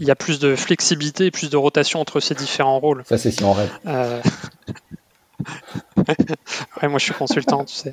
[0.00, 3.02] y a plus de flexibilité et plus de rotation entre ces différents rôles.
[3.06, 3.70] Ça c'est si on rêve.
[3.86, 4.20] Euh,
[6.82, 7.90] ouais, moi je suis consultant, tu sais.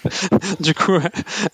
[0.60, 0.98] du coup,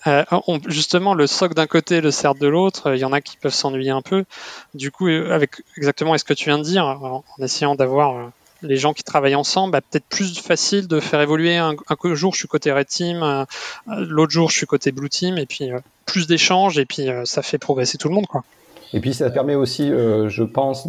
[0.07, 0.23] euh,
[0.67, 3.53] justement, le soc d'un côté, le CERT de l'autre, il y en a qui peuvent
[3.53, 4.25] s'ennuyer un peu.
[4.73, 8.25] Du coup, euh, avec exactement ce que tu viens de dire, en, essayant d'avoir euh,
[8.61, 11.57] les gens qui travaillent ensemble, bah, peut-être plus facile de faire évoluer.
[11.57, 11.75] Un,
[12.13, 13.45] jour, je suis côté Red Team,
[13.87, 15.71] l'autre jour, je suis côté Blue Team, et puis
[16.05, 18.27] plus d'échanges, et puis ça fait progresser tout le monde.
[18.27, 18.43] Quoi.
[18.91, 20.87] Et puis ça permet aussi, je pense,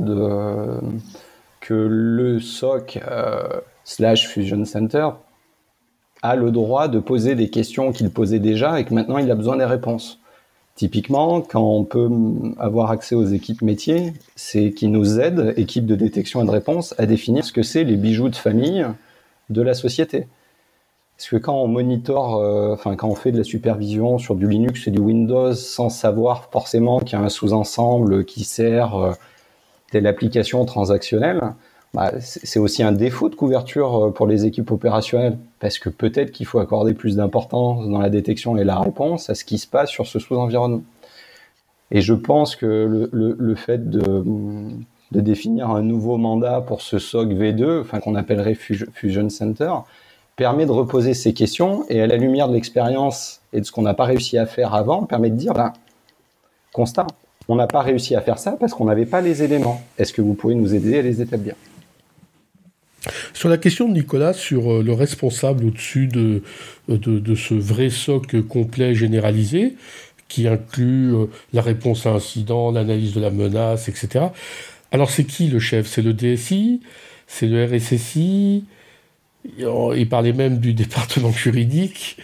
[1.61, 2.99] que le SOC
[3.91, 5.09] slash Fusion Center
[6.23, 9.35] a le droit de poser des questions qu'il posait déjà et que maintenant il a
[9.35, 10.21] besoin des réponses.
[10.77, 12.09] Typiquement, quand on peut
[12.59, 16.95] avoir accès aux équipes métiers, c'est qui nous aident, équipes de détection et de réponse,
[16.99, 18.87] à définir ce que c'est les bijoux de famille
[19.51, 20.29] de la société.
[21.17, 24.49] Parce que quand on monitore, euh, enfin quand on fait de la supervision sur du
[24.49, 29.13] Linux et du Windows sans savoir forcément qu'il y a un sous-ensemble qui sert euh,
[29.91, 31.41] telle application transactionnelle,
[31.93, 36.31] bah, c'est aussi un défaut de couverture euh, pour les équipes opérationnelles, parce que peut-être
[36.31, 39.67] qu'il faut accorder plus d'importance dans la détection et la réponse à ce qui se
[39.67, 40.83] passe sur ce sous-environnement.
[41.91, 44.25] Et je pense que le, le, fait de,
[45.11, 49.73] de, définir un nouveau mandat pour ce SOC V2, enfin qu'on appellerait Fusion Center,
[50.37, 53.83] permet de reposer ces questions et à la lumière de l'expérience et de ce qu'on
[53.83, 55.73] n'a pas réussi à faire avant, permet de dire, ben,
[56.73, 57.09] constat,
[57.49, 59.83] on n'a pas réussi à faire ça parce qu'on n'avait pas les éléments.
[59.99, 61.57] Est-ce que vous pouvez nous aider à les établir?
[63.33, 66.43] Sur la question de Nicolas, sur euh, le responsable au-dessus de,
[66.89, 69.77] de, ce vrai socle complet généralisé,
[70.29, 74.27] qui inclut euh, la réponse à incident, l'analyse de la menace, etc.
[74.93, 75.87] Alors c'est qui le chef?
[75.87, 76.81] C'est le DSI
[77.27, 78.65] C'est le RSSI
[79.59, 82.19] il parlait même du département juridique.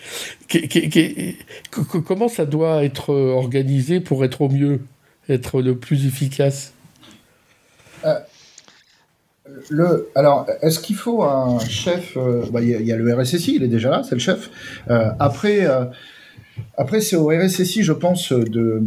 [2.06, 4.80] Comment ça doit être organisé pour être au mieux,
[5.28, 6.72] être le plus efficace?
[8.04, 8.18] Euh,
[10.14, 13.68] alors, est-ce qu'il faut un chef euh, bah, Il y, a le RSSI, il est
[13.68, 14.50] déjà là, c'est le chef.
[14.90, 15.84] Euh, après, euh,
[16.76, 18.82] après c'est au RSSI, je pense, de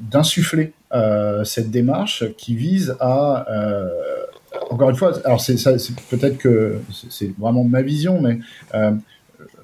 [0.00, 0.72] d'insuffler
[1.44, 3.46] cette démarche qui vise à
[4.70, 5.56] encore une fois, alors c'est
[6.10, 6.78] peut-être que
[7.10, 8.38] c'est vraiment ma vision, mais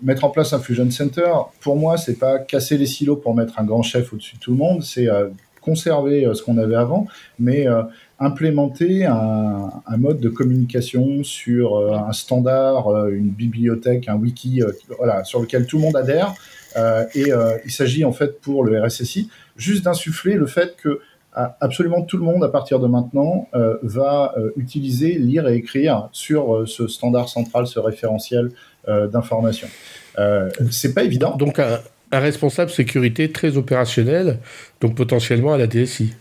[0.02, 3.58] mettre en place un fusion center, pour moi, c'est pas casser les silos pour mettre
[3.58, 5.08] un grand chef au-dessus de tout le monde, c'est
[5.60, 7.06] conserver ce qu'on avait avant,
[7.38, 7.66] mais
[8.22, 14.70] implémenter un, mode de communication sur euh, un standard, euh, une bibliothèque, un wiki, euh,
[14.96, 16.34] voilà, sur lequel tout le monde adhère.
[17.14, 17.30] et
[17.66, 21.00] il s'agit en fait pour le RSSI juste d'insuffler le fait que
[21.60, 23.46] absolument tout le monde à partir de maintenant
[23.82, 28.52] va utiliser, lire et écrire sur ce standard central, ce référentiel
[28.88, 29.68] d'information.
[30.70, 31.36] c'est pas évident.
[31.36, 31.78] Donc un,
[32.12, 34.38] un responsable sécurité très opérationnel,
[34.80, 36.14] donc potentiellement à la DSI.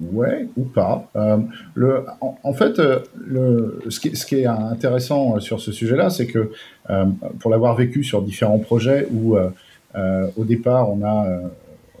[0.00, 1.04] Ouais, ou pas.
[1.14, 1.38] Euh,
[1.74, 6.08] le, en, fait, euh, le, ce, qui, ce, qui, est intéressant euh, sur ce sujet-là,
[6.08, 6.50] c'est que
[7.38, 11.24] pour l'avoir vécu sur différents projets où au départ on a,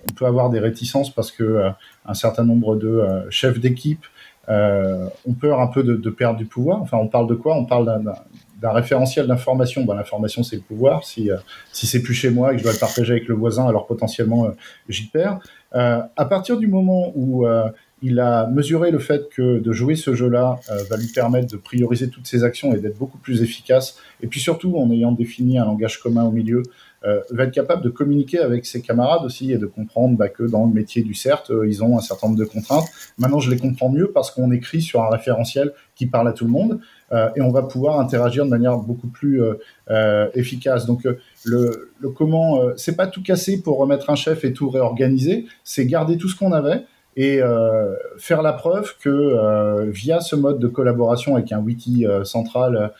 [0.08, 1.68] on peut avoir des réticences parce que
[2.06, 4.04] un certain nombre de chefs d'équipe
[4.48, 6.82] ont peur un peu de, de, perdre du pouvoir.
[6.82, 7.54] Enfin, on parle de quoi?
[7.54, 8.02] On parle
[8.60, 9.84] d'un référentiel d'information.
[9.84, 11.04] Ben, L'information, c'est le pouvoir.
[11.04, 11.30] Si,
[11.70, 13.86] si c'est plus chez moi et que je dois le partager avec le voisin, alors
[13.86, 14.48] potentiellement
[14.88, 15.38] j'y perds.
[15.70, 17.46] à partir du moment où
[18.02, 21.56] il a mesuré le fait que de jouer ce jeu-là euh, va lui permettre de
[21.56, 23.98] prioriser toutes ses actions et d'être beaucoup plus efficace.
[24.22, 26.62] Et puis surtout, en ayant défini un langage commun au milieu,
[27.04, 30.42] euh, va être capable de communiquer avec ses camarades aussi et de comprendre bah, que
[30.42, 32.86] dans le métier du CERT, euh, ils ont un certain nombre de contraintes.
[33.18, 36.44] Maintenant, je les comprends mieux parce qu'on écrit sur un référentiel qui parle à tout
[36.44, 36.80] le monde
[37.34, 39.42] et on va pouvoir interagir de manière beaucoup plus
[40.34, 40.86] efficace.
[40.86, 41.06] Donc,
[41.44, 45.86] le, le comment, c'est pas tout casser pour remettre un chef et tout réorganiser, c'est
[45.86, 46.84] garder tout ce qu'on avait
[47.16, 52.06] et euh, faire la preuve que euh, via ce mode de collaboration avec un wiki
[52.06, 52.92] euh, central,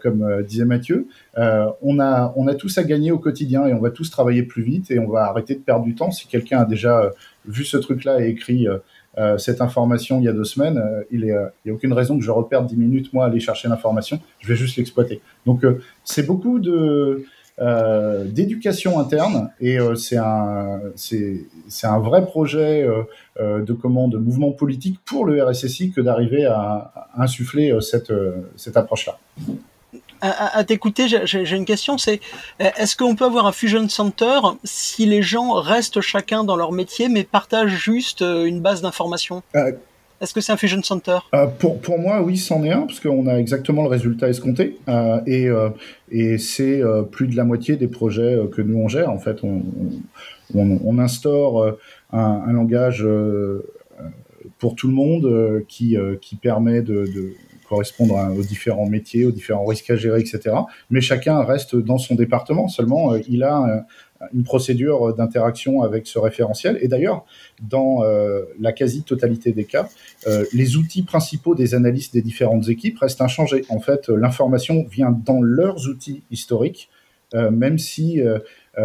[0.00, 3.90] comme disait Mathieu, on, a, on a tous à gagner au quotidien et on va
[3.90, 6.10] tous travailler plus vite et on va arrêter de perdre du temps.
[6.10, 7.12] Si quelqu'un a déjà
[7.46, 8.66] vu ce truc-là et écrit
[9.36, 12.66] cette information il y a deux semaines, il n'y a aucune raison que je reperde
[12.66, 14.18] dix minutes, moi, à aller chercher l'information.
[14.40, 15.20] Je vais juste l'exploiter.
[15.46, 15.64] Donc,
[16.02, 17.24] c'est beaucoup de
[17.60, 22.86] euh, d'éducation interne et euh, c'est un c'est c'est un vrai projet
[23.40, 28.12] euh, de commande de mouvement politique pour le RSSI que d'arriver à, insuffler cette
[28.56, 29.18] cette approche là.
[30.20, 32.20] À, t'écouter, j'ai une question, c'est
[32.58, 37.08] est-ce qu'on peut avoir un fusion center si les gens restent chacun dans leur métier
[37.08, 39.44] mais partagent juste une base d'informations
[40.20, 41.18] est-ce que c'est un Fusion Center?
[41.34, 44.76] Euh, pour, pour moi, oui, c'en est un, parce qu'on a exactement le résultat escompté.
[44.88, 45.70] Euh, et euh,
[46.10, 46.80] et c'est
[47.12, 49.10] plus de la moitié des projets que nous, on gère.
[49.10, 49.62] En fait, on,
[50.54, 51.76] on, on instaure
[52.12, 53.06] un, langage
[54.58, 57.34] pour tout le monde qui, qui permet de
[57.68, 60.56] correspondre aux différents métiers, aux différents risques à gérer, etc.
[60.88, 62.68] Mais chacun reste dans son département.
[62.68, 63.84] Seulement, il a
[64.32, 66.78] une procédure d'interaction avec ce référentiel.
[66.80, 67.24] Et d'ailleurs,
[67.62, 69.88] dans euh, la quasi-totalité des cas,
[70.26, 73.64] euh, les outils principaux des analystes des différentes équipes restent inchangés.
[73.68, 76.88] En fait, l'information vient dans leurs outils historiques,
[77.34, 78.20] euh, même si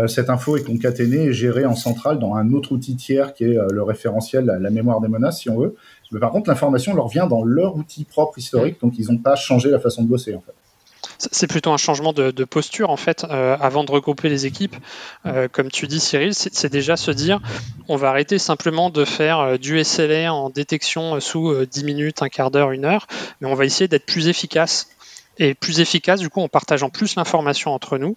[0.07, 3.57] cette info est concaténée et gérée en centrale dans un autre outil tiers qui est
[3.71, 5.75] le référentiel, la, mémoire des menaces, si on veut.
[6.11, 9.35] Mais par contre, l'information leur vient dans leur outil propre historique, donc ils n'ont pas
[9.35, 10.53] changé la façon de bosser, en fait.
[11.31, 14.75] C'est plutôt un changement de, posture en fait euh, avant de regrouper les équipes.
[15.25, 17.39] Euh, comme tu dis Cyril, c'est déjà se dire
[17.87, 22.29] on va arrêter simplement de faire euh, du SLR en détection sous 10 minutes, un
[22.29, 23.07] quart d'heure, une heure,
[23.39, 24.89] mais on va essayer d'être plus efficace
[25.39, 28.15] et plus efficace du coup en partageant plus l'information entre nous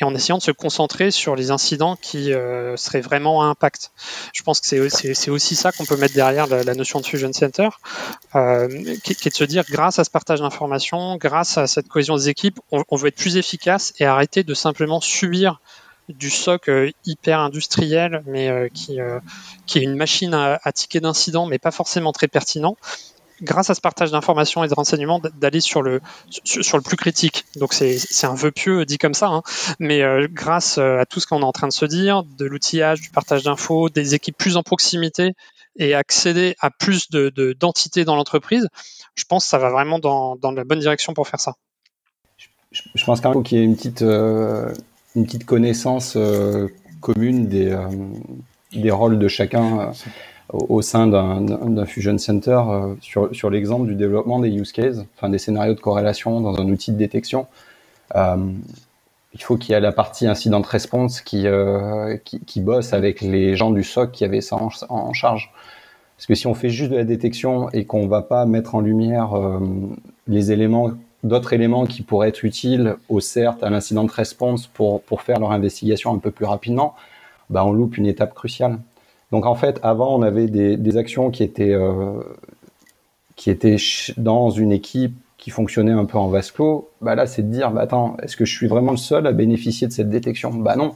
[0.00, 3.90] et en essayant de se concentrer sur les incidents qui euh, seraient vraiment à impact.
[4.32, 7.68] Je pense que c'est aussi ça qu'on peut mettre derrière la, notion de Fusion Center,
[8.34, 8.68] euh,
[9.02, 12.28] qui, est de se dire grâce à ce partage d'informations, grâce à cette cohésion des
[12.28, 15.60] équipes, on, veut être plus efficace et arrêter de simplement subir
[16.08, 21.58] du SOC euh, hyper industriel, mais qui, est une machine à, à tickets d'incidents, mais
[21.58, 22.76] pas forcément très pertinent
[23.42, 26.00] grâce à ce partage d'informations et de renseignements, d'aller sur le,
[26.44, 27.44] sur, le plus critique.
[27.56, 29.42] Donc c'est un vœu pieux dit comme ça, hein.
[29.78, 32.44] mais euh, grâce euh, à tout ce qu'on est en train de se dire, de
[32.44, 35.32] l'outillage, du partage d'infos, des équipes plus en proximité
[35.76, 38.68] et accéder à plus de d'entités dans l'entreprise,
[39.14, 41.54] je pense que ça va vraiment dans, la bonne direction pour faire ça.
[42.70, 44.72] Je, pense qu'il y ait une petite, euh,
[45.46, 46.16] connaissance
[47.00, 49.92] commune des rôles de chacun
[50.52, 55.38] au sein d'un Fusion Center euh, sur, l'exemple du développement des use cases, enfin des
[55.38, 57.46] scénarios de corrélation dans un outil de détection.
[58.14, 58.36] Euh,
[59.34, 63.56] il faut qu'il y ait la partie incident response qui, euh, qui, bosse avec les
[63.56, 65.50] gens du SOC qui avaient ça en, charge.
[66.18, 68.82] Parce que si on fait juste de la détection et qu'on va pas mettre en
[68.82, 69.30] lumière
[70.28, 70.90] les éléments,
[71.24, 75.52] d'autres éléments qui pourraient être utiles au CERT, à l'incident response pour, pour faire leur
[75.52, 76.94] investigation un peu plus rapidement,
[77.48, 78.78] bah on loupe une étape cruciale.
[79.32, 82.20] Donc en fait, avant, on avait des, actions qui étaient, euh,
[84.18, 86.90] dans une équipe qui fonctionnait un peu en vase clos.
[87.00, 89.32] Bah là, c'est de dire, bah attends, est-ce que je suis vraiment le seul à
[89.32, 90.52] bénéficier de cette détection?
[90.52, 90.94] Bah non.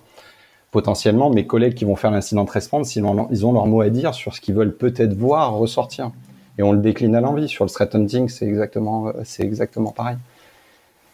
[0.71, 3.89] Potentiellement, mes collègues qui vont faire l'incident response, ils ont, ils ont leur mot à
[3.89, 6.11] dire sur ce qu'ils veulent peut-être voir ressortir.
[6.59, 7.49] Et on le décline à l'envie.
[7.49, 10.17] Sur le threat hunting, c'est exactement, c'est exactement pareil.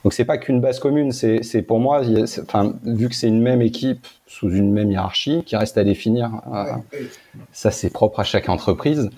[0.03, 2.03] Donc c'est pas qu'une base commune, c'est pour moi,
[2.43, 6.31] enfin, vu que c'est une même équipe sous une même hiérarchie qui reste à définir,
[6.53, 6.65] euh,
[7.53, 9.11] ça c'est propre à chaque entreprise.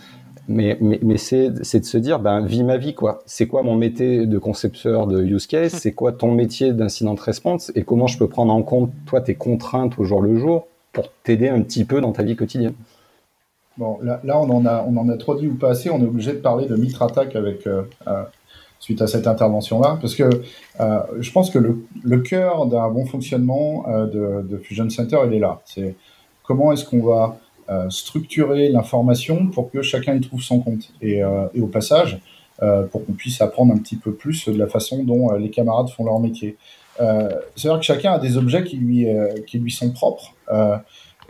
[0.46, 3.22] Mais, mais, mais c'est de se dire, ben, vis ma vie, quoi.
[3.24, 5.72] C'est quoi mon métier de concepteur de use case?
[5.72, 7.72] C'est quoi ton métier d'incident response?
[7.74, 11.10] Et comment je peux prendre en compte, toi, tes contraintes au jour le jour pour
[11.22, 12.74] t'aider un petit peu dans ta vie quotidienne?
[13.78, 15.88] Bon, là, là, on, en a, on en a trop dit ou pas assez.
[15.88, 18.24] On est obligé de parler de Mitra Attack avec, euh, euh,
[18.84, 20.24] suite à cette intervention-là, parce que
[20.80, 25.32] euh, je pense que le, cœur d'un bon fonctionnement euh, de, de, Fusion Center, il
[25.32, 25.62] est là.
[25.64, 25.94] C'est
[26.42, 27.38] comment est-ce qu'on va
[27.70, 30.92] euh, structurer l'information pour que chacun y trouve son compte.
[31.00, 31.22] Et,
[31.54, 32.20] et au passage,
[32.92, 36.04] pour qu'on puisse apprendre un petit peu plus de la façon dont les camarades font
[36.04, 36.56] leur métier.
[36.98, 39.08] C'est-à-dire que chacun a des objets qui lui,
[39.46, 40.34] qui lui sont propres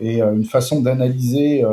[0.01, 1.65] et une façon d'analyser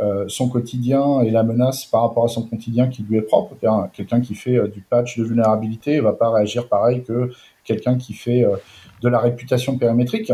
[0.00, 3.54] euh, son quotidien et la menace par rapport à son quotidien qui lui est propre.
[3.92, 7.30] Quelqu'un qui fait euh, du patch de vulnérabilité va pas réagir pareil que
[7.62, 8.56] quelqu'un qui fait euh,
[9.02, 10.32] de la réputation périmétrique.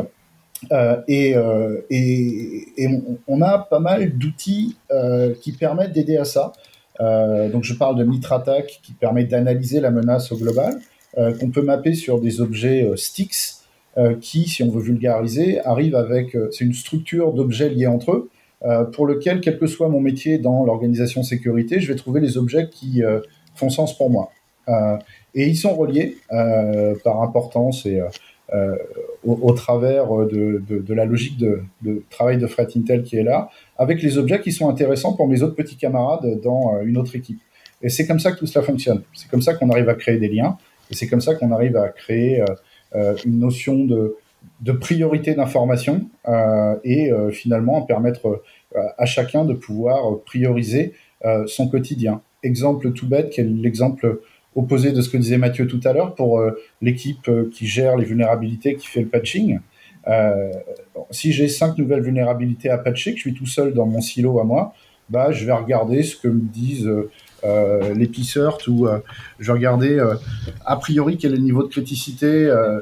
[1.08, 1.34] et,
[1.90, 2.88] et,
[3.26, 4.76] on, a pas mal d'outils
[5.40, 6.52] qui permettent d'aider à ça.
[6.98, 10.78] donc je parle de Mitrattack qui permet d'analyser la menace au global,
[11.16, 13.56] qu'on peut mapper sur des objets sticks
[14.20, 18.39] qui, si on veut vulgariser, arrivent avec, c'est une structure d'objets liés entre eux, euh,
[18.92, 22.68] pour lequel, quel que soit mon métier dans l'organisation sécurité, je vais trouver les objets
[22.70, 23.20] qui euh,
[23.54, 24.30] font sens pour moi.
[24.68, 24.96] Euh,
[25.34, 26.18] et ils sont reliés
[27.04, 28.02] par importance et
[29.22, 33.16] au, au, travers de, de, de, la logique de, de, travail de Fred Intel qui
[33.16, 36.98] est là, avec les objets qui sont intéressants pour mes autres petits camarades dans une
[36.98, 37.38] autre équipe.
[37.80, 39.02] Et c'est comme ça que tout cela fonctionne.
[39.14, 40.58] C'est comme ça qu'on arrive à créer des liens,
[40.90, 42.42] et c'est comme ça qu'on arrive à créer
[42.94, 44.16] euh, une notion de,
[44.60, 48.42] de priorité d'information euh, et euh, finalement permettre
[48.76, 50.94] euh, à chacun de pouvoir prioriser
[51.46, 52.22] son quotidien.
[52.42, 54.20] Exemple tout bête, qui l'exemple
[54.54, 56.42] opposé de ce que disait Mathieu tout à l'heure pour
[56.80, 59.58] l'équipe qui gère les vulnérabilités, qui fait le patching.
[60.08, 60.50] Euh,
[61.10, 64.40] si j'ai cinq nouvelles vulnérabilités à patcher, que je suis tout seul dans mon silo
[64.40, 64.72] à moi,
[65.10, 66.90] bah, je vais regarder ce que me disent
[67.44, 68.10] euh, les
[68.68, 68.88] ou
[69.38, 70.02] je vais regarder
[70.64, 72.80] a priori quel est le niveau de criticité euh,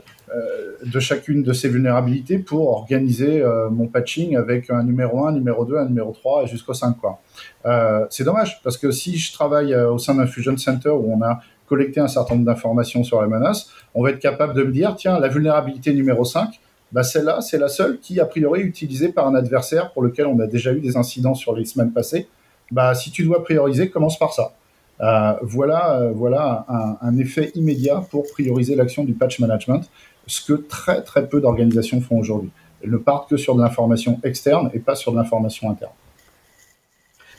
[0.84, 5.64] de chacune de ces vulnérabilités pour organiser euh, mon patching avec un numéro 1, numéro
[5.64, 6.96] 2, un numéro 3 jusqu'au 5.
[6.98, 7.20] Quoi.
[7.66, 11.22] Euh, c'est dommage parce que si je travaille au sein d'un Fusion Center où on
[11.22, 14.72] a collecté un certain nombre d'informations sur les menaces, on va être capable de me
[14.72, 16.60] dire, tiens, la vulnérabilité numéro 5,
[16.92, 20.26] bah celle-là, c'est la seule qui, a priori, est utilisée par un adversaire pour lequel
[20.26, 22.28] on a déjà eu des incidents sur les semaines passées.
[22.70, 24.54] Bah, si tu dois prioriser, commence par ça.
[25.00, 29.88] Euh, voilà, euh, voilà un, un, effet immédiat pour prioriser l'action du patch management
[30.28, 32.50] ce que très très peu d'organisations font aujourd'hui.
[32.82, 35.92] Elles ne partent que sur de l'information externe et pas sur de l'information interne.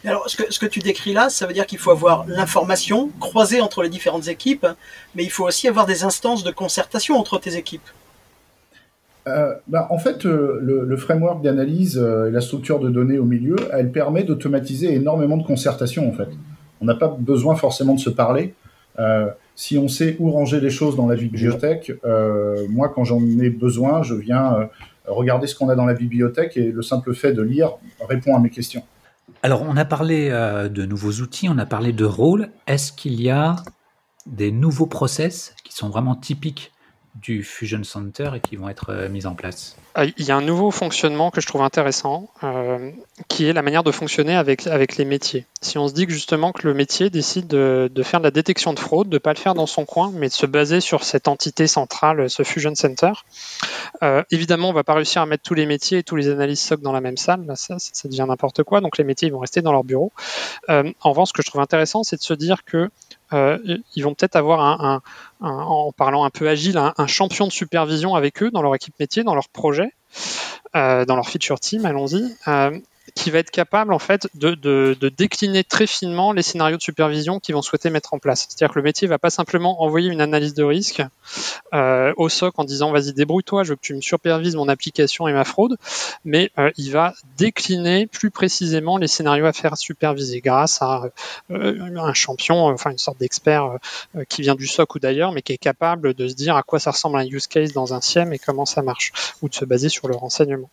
[0.05, 3.09] Alors, ce que, ce que, tu décris là, ça veut dire qu'il faut avoir l'information
[3.19, 4.65] croisée entre les différentes équipes,
[5.13, 7.87] mais il faut aussi avoir des instances de concertation entre tes équipes.
[9.27, 13.19] Euh, bah, en fait, euh, le, le, framework d'analyse euh, et la structure de données
[13.19, 16.07] au milieu, elle permet d'automatiser énormément de concertation.
[16.09, 16.29] En fait,
[16.81, 18.53] on n'a pas besoin forcément de se parler.
[18.99, 23.21] Euh, si on sait où ranger les choses dans la bibliothèque, euh, moi, quand j'en
[23.39, 24.65] ai besoin, je viens euh,
[25.07, 27.73] regarder ce qu'on a dans la bibliothèque et le simple fait de lire
[28.07, 28.83] répond à mes questions.
[29.43, 32.49] Alors, on a parlé de nouveaux outils, on a parlé de rôles.
[32.67, 33.57] Est-ce qu'il y a
[34.25, 36.71] des nouveaux process qui sont vraiment typiques
[37.15, 39.77] du Fusion Center et qui vont être mises en place?
[40.17, 42.91] Il y a un nouveau fonctionnement que je trouve intéressant, euh,
[43.27, 45.45] qui est la manière de fonctionner avec, avec les métiers.
[45.61, 48.31] Si on se dit que justement que le métier décide de, de faire de la
[48.31, 50.79] détection de fraude, de ne pas le faire dans son coin, mais de se baser
[50.79, 53.11] sur cette entité centrale, ce Fusion Center,
[54.03, 56.29] euh, évidemment, on ne va pas réussir à mettre tous les métiers et tous les
[56.29, 57.45] analyses SOC dans la même salle.
[57.55, 58.81] Ça, devient n'importe quoi.
[58.81, 60.11] Donc les métiers ils vont rester dans leur bureau.
[60.69, 62.89] Euh, en revanche, ce que je trouve intéressant, c'est de se dire que
[63.31, 65.01] ils vont peut-être avoir un,
[65.41, 68.75] un, un, en parlant un peu agile, un, champion de supervision avec eux dans leur
[68.75, 69.91] équipe métier, dans leur projet,
[70.75, 72.77] euh, dans leur feature team, allons-y, euh,
[73.15, 77.55] qui va être capable en fait de, décliner très finement les scénarios de supervision qu'ils
[77.55, 78.47] vont souhaiter mettre en place.
[78.49, 81.01] C'est-à-dire que le métier va pas simplement envoyer une analyse de risque
[81.73, 85.27] euh, au SOC en disant vas-y débrouille-toi, je veux que tu me supervises mon application
[85.27, 85.77] et ma fraude,
[86.25, 91.09] mais euh, il va décliner plus précisément les scénarios à faire superviser grâce à
[91.51, 93.77] euh, un champion, enfin une sorte d'expert
[94.27, 96.79] qui vient du SOC ou d'ailleurs, mais qui est capable de se dire à quoi
[96.79, 99.65] ça ressemble un use case dans un SIEM et comment ça marche, ou de se
[99.65, 100.69] baser sur le renseignement.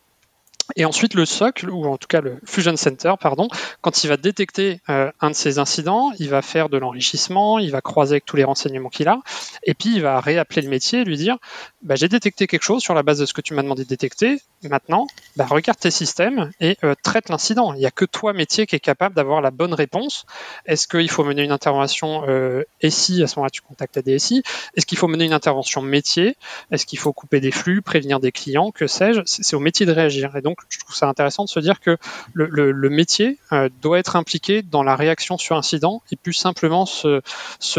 [0.77, 3.47] Et ensuite, le SOC, ou en tout cas le Fusion Center, pardon,
[3.81, 7.71] quand il va détecter euh, un de ces incidents, il va faire de l'enrichissement, il
[7.71, 9.19] va croiser avec tous les renseignements qu'il a,
[9.63, 11.37] et puis il va réappeler le métier et lui dire
[11.81, 13.89] bah, J'ai détecté quelque chose sur la base de ce que tu m'as demandé de
[13.89, 14.39] détecter.
[14.63, 17.73] Maintenant, bah, regarde tes systèmes et euh, traite l'incident.
[17.73, 20.25] Il n'y a que toi, métier, qui est capable d'avoir la bonne réponse.
[20.67, 24.43] Est-ce qu'il faut mener une intervention euh, SI À ce moment-là, tu contactes la DSI.
[24.75, 26.35] Est-ce qu'il faut mener une intervention métier?
[26.71, 28.69] Est-ce qu'il faut couper des flux, prévenir des clients?
[28.71, 29.21] Que sais-je?
[29.25, 30.35] C'est au métier de réagir.
[30.35, 31.97] Et donc, je trouve ça intéressant de se dire que
[32.33, 37.21] le, métier euh, doit être impliqué dans la réaction sur incident et plus simplement se,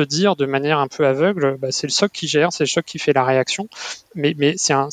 [0.03, 2.85] dire de manière un peu aveugle bah, c'est le SOC qui gère, c'est le SOC
[2.85, 3.69] qui fait la réaction.
[4.15, 4.89] Mais, c'est un,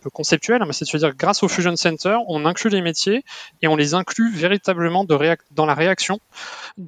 [0.00, 2.80] peu conceptuel, hein, mais c'est de se dire grâce au Fusion Center, on inclut les
[2.80, 3.24] métiers
[3.62, 6.20] et on les inclut véritablement dans la réaction,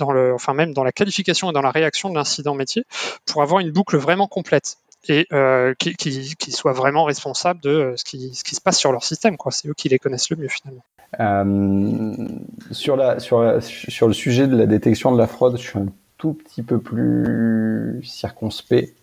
[0.00, 2.84] enfin même dans la qualification et dans la réaction de l'incident métier
[3.26, 4.76] pour avoir une boucle vraiment complète
[5.08, 8.78] et euh, qui, qui, soient vraiment responsables de euh, ce qui, ce qui se passe
[8.78, 9.36] sur leur système.
[9.50, 10.82] C'est eux qui les connaissent le mieux finalement.
[11.20, 12.26] Euh,
[12.70, 15.86] sur, la, sur, sur le sujet de la détection de la fraude, je suis un
[16.18, 18.94] tout petit peu plus circonspect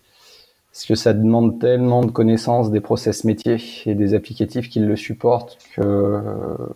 [0.72, 4.94] parce que ça demande tellement de connaissances des process métiers et des applicatifs qui le
[4.94, 6.22] supportent que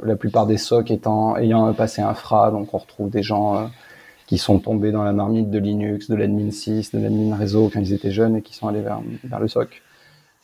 [0.03, 3.71] la plupart des SOC étant, ayant passé un FRA, donc on retrouve des gens
[4.27, 7.81] qui sont tombés dans la marmite de Linux, de l'admin 6, de l'admin réseau quand
[7.81, 9.83] ils étaient jeunes et qui sont allés vers, vers le SOC,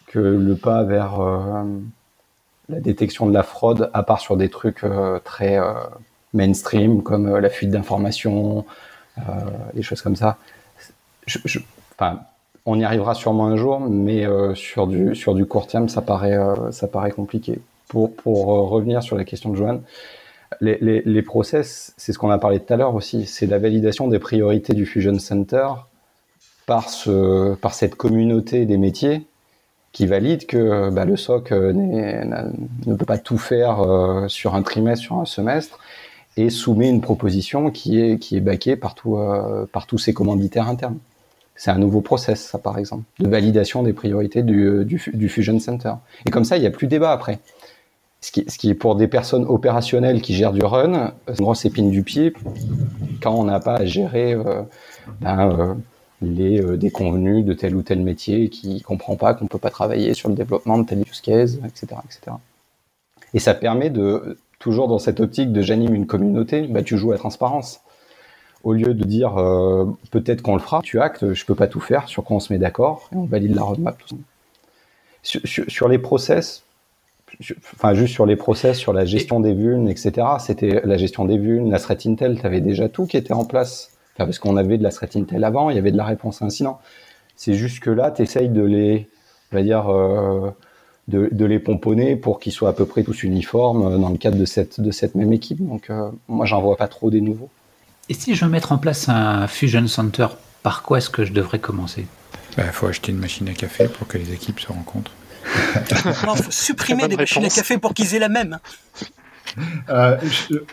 [0.06, 1.64] que le pas vers euh,
[2.68, 5.72] la détection de la fraude, à part sur des trucs euh, très euh,
[6.34, 8.64] mainstream comme la fuite d'informations,
[9.74, 10.38] des choses comme ça.
[11.26, 11.58] Je,
[11.98, 12.20] enfin,
[12.64, 14.24] on y arrivera sûrement un jour, mais
[14.54, 16.38] sur du sur du court terme, ça paraît
[16.70, 17.58] ça paraît compliqué.
[17.88, 19.82] Pour pour revenir sur la question de Joanne,
[20.60, 24.18] les, process, c'est ce qu'on a parlé tout à l'heure aussi, c'est la validation des
[24.18, 25.68] priorités du Fusion Center
[26.66, 29.26] par, ce, par cette communauté des métiers
[29.92, 35.04] qui valide que bah, le SOC ne peut pas tout faire euh, sur un trimestre,
[35.04, 35.78] sur un semestre,
[36.36, 40.68] et soumet une proposition qui est, qui est backée par, euh, par tous ses commanditaires
[40.68, 40.98] internes.
[41.56, 45.92] C'est un nouveau process, ça par exemple, de validation des priorités du, du, Fusion Center.
[46.24, 47.38] Et comme ça, il n'y a plus débat après.
[48.22, 51.44] Ce qui, ce qui, est pour des personnes opérationnelles qui gèrent du run, c'est une
[51.44, 52.34] grosse épine du pied
[53.22, 54.62] quand on n'a pas à gérer euh,
[55.22, 55.74] ben, euh,
[56.22, 60.14] les euh, déconvenus de tel ou tel métier qui comprend pas qu'on peut pas travailler
[60.14, 62.36] sur le développement de tel use case, etc., etc.
[63.32, 67.10] Et ça permet de toujours dans cette optique de j'anime une communauté, bah, tu joues
[67.10, 67.80] à la transparence.
[68.62, 71.80] Au lieu de dire euh, peut-être qu'on le fera, tu actes, je peux pas tout
[71.80, 73.96] faire, sur quoi on se met d'accord et on valide la roadmap.
[73.98, 74.16] Tout ça.
[75.22, 76.64] Sur, sur les process,
[77.74, 80.26] enfin juste sur les process, sur la gestion des vulnes, etc.
[80.38, 83.44] C'était la gestion des vulnes, la threat intel, tu avais déjà tout qui était en
[83.44, 83.90] place.
[84.14, 86.42] Enfin, parce qu'on avait de la threat intel avant, il y avait de la réponse
[86.42, 86.80] à incident.
[87.36, 89.08] C'est juste que là, tu essayes de les,
[89.52, 90.50] on va dire, euh,
[91.08, 94.18] de, de, les pomponner pour qu'ils soient à peu près tous uniformes euh, dans le
[94.18, 95.66] cadre de cette, de cette même équipe.
[95.66, 97.48] Donc euh, moi, j'en vois pas trop des nouveaux.
[98.08, 100.26] Et si je veux mettre en place un Fusion Center,
[100.62, 102.06] par quoi est-ce que je devrais commencer?
[102.52, 105.12] Il bah, faut acheter une machine à café pour que les équipes se rencontrent.
[106.26, 108.58] non, faut supprimer des machines à café pour qu'ils aient la même.
[109.88, 110.16] Euh,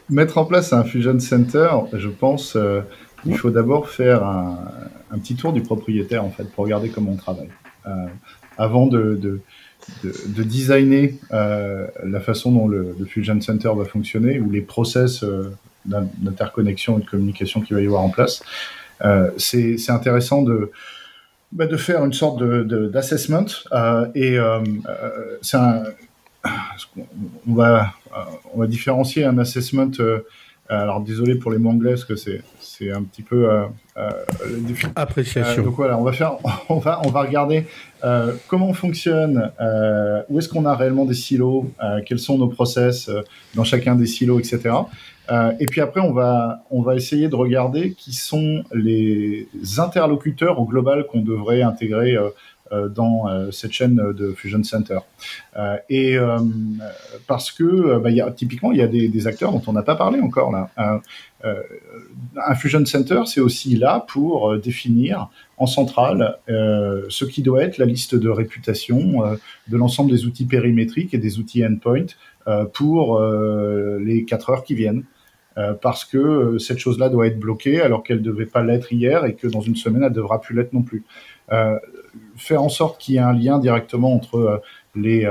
[0.09, 2.82] mettre en place un Fusion Center, je pense, euh,
[3.26, 4.59] il faut d'abord faire un,
[5.11, 7.49] un, petit tour du propriétaire en fait pour regarder comment on travaille.
[7.88, 8.05] Euh,
[8.57, 9.39] avant de, de,
[10.03, 14.61] de, de designer euh, la façon dont le, le, Fusion Center va fonctionner ou les
[14.61, 15.53] process euh,
[15.86, 18.41] d'interconnexion et de communication qu'il va y avoir en place,
[19.38, 20.72] c'est intéressant de
[21.51, 25.83] bah, de faire une sorte de d'assessment euh, et euh, euh, c'est un
[27.47, 27.93] on va
[28.53, 29.91] on va différencier un assessment
[30.69, 33.65] alors désolé pour les mots anglais parce que c'est c'est un petit peu euh,
[34.95, 35.63] appréciation.
[35.63, 36.33] donc voilà, on va faire,
[36.69, 37.65] on va on va regarder
[38.47, 39.51] comment on fonctionne,
[40.29, 41.71] où est-ce qu'on a réellement des silos,
[42.05, 43.09] quels sont nos process
[43.55, 44.75] dans chacun des silos, etc.
[45.30, 49.47] Euh, et puis après, on va, on va essayer de regarder qui sont les
[49.78, 52.30] interlocuteurs au global qu'on devrait intégrer euh,
[52.71, 54.99] euh dans cette chaîne de Fusion Center.
[55.89, 56.17] Et
[57.25, 59.95] parce que, bah, y a, typiquement, il y a des, acteurs dont on n'a pas
[59.95, 60.69] parlé encore là.
[61.43, 67.86] un Fusion Center, c'est aussi là pour définir en centrale ce qui doit être la
[67.86, 69.38] liste de réputation
[69.69, 72.07] de l'ensemble des outils périmétriques et des outils endpoint
[72.73, 75.05] pour les quatre heures qui viennent.
[75.58, 78.93] Euh, parce que euh, cette chose-là doit être bloquée alors qu'elle ne devait pas l'être
[78.93, 81.03] hier et que dans une semaine, elle ne devra plus l'être non plus.
[81.51, 81.78] Euh,
[82.36, 84.62] faire en sorte qu'il y ait un lien directement entre
[84.95, 85.28] les,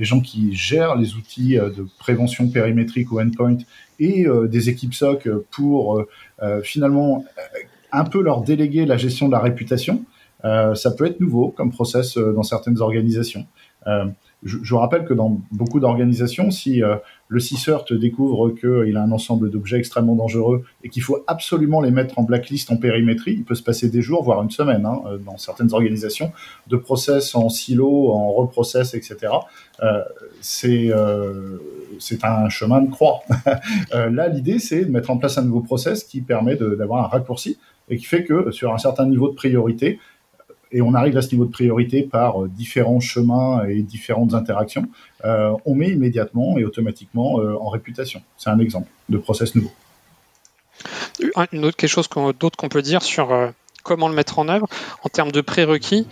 [0.00, 3.58] gens qui gèrent les outils de prévention périmétrique ou endpoint
[4.00, 6.04] et des équipes SOC pour
[6.62, 7.24] finalement
[7.90, 10.04] un peu leur déléguer la gestion de la réputation.
[10.42, 13.46] ça peut être nouveau comme process dans certaines organisations.
[14.44, 16.96] Je, je, rappelle que dans beaucoup d'organisations, si euh,
[17.28, 21.90] le CISERT découvre qu'il a un ensemble d'objets extrêmement dangereux et qu'il faut absolument les
[21.90, 25.02] mettre en blacklist en périmétrie, il peut se passer des jours, voire une semaine, hein,
[25.06, 26.32] euh, dans certaines organisations,
[26.68, 29.32] de process en silo, en reprocess, etc.
[29.82, 30.02] Euh,
[30.40, 31.58] c'est euh,
[31.98, 33.20] c'est un chemin de croix.
[33.92, 37.58] là, l'idée, c'est de mettre en place un nouveau process qui permet d'avoir un raccourci
[37.90, 39.98] et qui fait que sur un certain niveau de priorité,
[40.72, 44.86] et on arrive à ce niveau de priorité par euh, différents chemins et différentes interactions,
[45.24, 48.22] euh, on met immédiatement et automatiquement euh, en réputation.
[48.36, 49.70] C'est un exemple de process nouveau.
[51.52, 52.08] Une autre quelque chose
[52.38, 53.52] d'autre qu'on peut dire sur
[53.88, 54.68] comment le mettre en œuvre.
[55.02, 56.06] En termes de prérequis,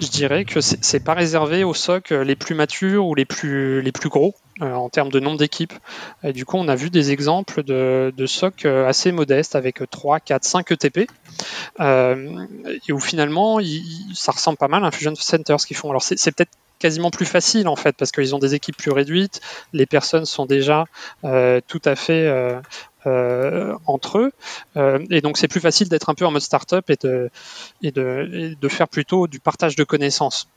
[0.00, 3.92] je dirais que c'est pas réservé aux SOC les plus matures ou les plus, les
[3.92, 5.72] plus gros euh, en termes de nombre d'équipes.
[6.22, 9.82] Et du coup, on a vu des exemples de, de SOC euh, assez modestes avec
[9.90, 11.10] 3, 4, 5 ETP.
[11.80, 12.46] Euh,
[12.86, 13.58] et où finalement,
[14.14, 15.88] ça ressemble pas mal à un Fusion Center ce qu'ils font.
[15.90, 19.40] Alors, c'est peut-être quasiment plus facile en fait parce qu'ils ont des équipes plus réduites,
[19.72, 20.84] les personnes sont déjà
[21.22, 22.60] tout à fait euh,
[23.06, 24.32] entre eux.
[24.76, 27.30] Euh, et donc c'est plus facile d'être un peu en mode startup et de,
[27.82, 30.48] et, de, et de faire plutôt du partage de connaissances.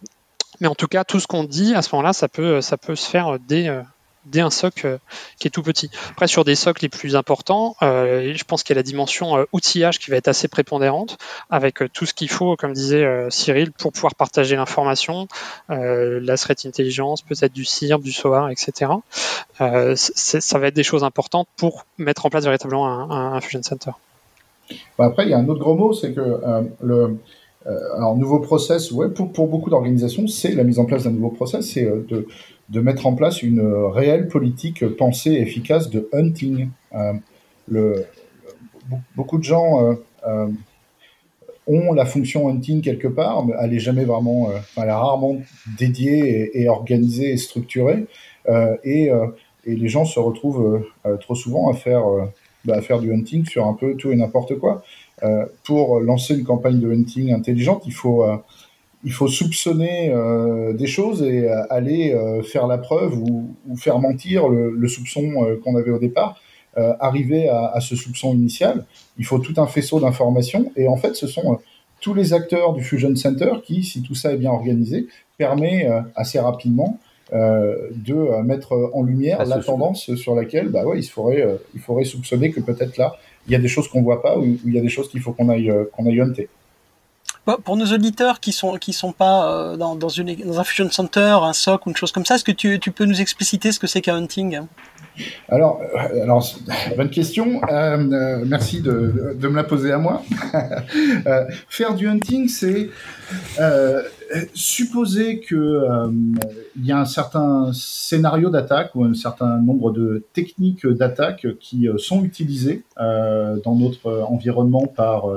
[0.59, 2.95] Mais en tout cas, tout ce qu'on dit à ce moment-là, ça peut, ça peut
[2.95, 3.81] se faire dès, euh,
[4.29, 4.97] dès un soc euh,
[5.39, 5.89] qui est tout petit.
[6.11, 9.37] Après, sur des socs les plus importants, euh, je pense qu'il y a la dimension
[9.37, 11.17] euh, outillage qui va être assez prépondérante,
[11.49, 15.27] avec tout ce qu'il faut, comme disait Cyril, pour pouvoir partager l'information,
[15.69, 18.91] la threat intelligence, peut-être du CIRB, du SOAR, etc.
[19.57, 23.91] ça va être des choses importantes pour mettre en place véritablement un, Fusion Center.
[24.97, 26.39] Bah, après, il y a un autre gros mot, c'est que
[26.81, 27.17] le,
[27.95, 31.73] alors, nouveau process, ouais, pour, beaucoup d'organisations, c'est la mise en place d'un nouveau process,
[31.73, 32.27] c'est de,
[32.69, 36.69] de mettre en place une réelle politique pensée efficace de hunting.
[37.73, 38.03] Euh,
[39.15, 39.95] beaucoup de gens euh,
[40.25, 40.47] euh,
[41.67, 45.37] ont la fonction hunting quelque part, mais elle est jamais vraiment, elle rarement
[45.77, 48.05] dédiée et, organisée et structurée.
[48.83, 49.11] Et,
[49.65, 50.87] les gens se retrouvent
[51.19, 51.69] trop souvent
[52.63, 54.81] bah, à faire du hunting sur un peu tout et n'importe quoi.
[55.63, 58.23] Pour lancer une campagne de hunting intelligente, il faut
[59.03, 63.99] il faut soupçonner euh, des choses et euh, aller euh, faire la preuve ou, faire
[63.99, 66.39] mentir le, soupçon qu'on avait au départ.
[66.99, 68.85] arriver à, ce soupçon initial,
[69.17, 71.59] il faut tout un faisceau d'informations et en fait, ce sont
[72.01, 75.07] tous les acteurs du Fusion Center qui, si tout ça est bien organisé,
[75.37, 76.99] permet assez rapidement
[77.31, 81.45] de mettre en lumière la tendance sur laquelle bah ouais, il, faudrait,
[81.75, 83.15] il faudrait soupçonner que peut-être là,
[83.47, 85.21] il y a des choses qu'on voit pas ou, il y a des choses qu'il
[85.21, 86.49] faut qu'on aille, qu'on aille hunter.
[87.47, 91.37] Bah, pour nos auditeurs qui sont qui sont pas euh, dans, dans, un fusion center,
[91.41, 93.79] un SOC ou une chose comme ça, est-ce que tu, tu peux nous expliciter ce
[93.79, 94.59] que c'est qu'un hunting?
[95.47, 96.25] Alors, euh,
[96.97, 97.61] bonne question.
[97.71, 100.23] Euh, merci de, de, me la poser à moi.
[101.69, 102.89] faire du hunting, c'est
[104.53, 105.87] supposer que
[106.75, 111.87] il y a un certain scénario d'attaque ou un certain nombre de techniques d'attaque qui
[111.97, 115.31] sont utilisées dans notre environnement par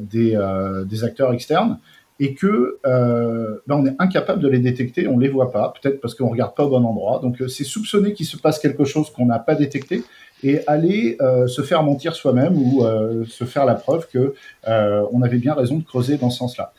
[0.00, 1.78] des, euh, des, acteurs externes
[2.20, 6.00] et que euh, ben on est incapable de les détecter, on les voit pas, peut-être
[6.00, 7.20] parce qu'on regarde pas au bon endroit.
[7.20, 10.04] Donc c'est soupçonner qu'il se passe quelque chose qu'on n'a pas détecté
[10.44, 12.84] et aller se faire mentir soi-même ou
[13.26, 14.34] se faire la preuve que
[14.66, 16.72] on avait bien raison de creuser dans ce sens-là.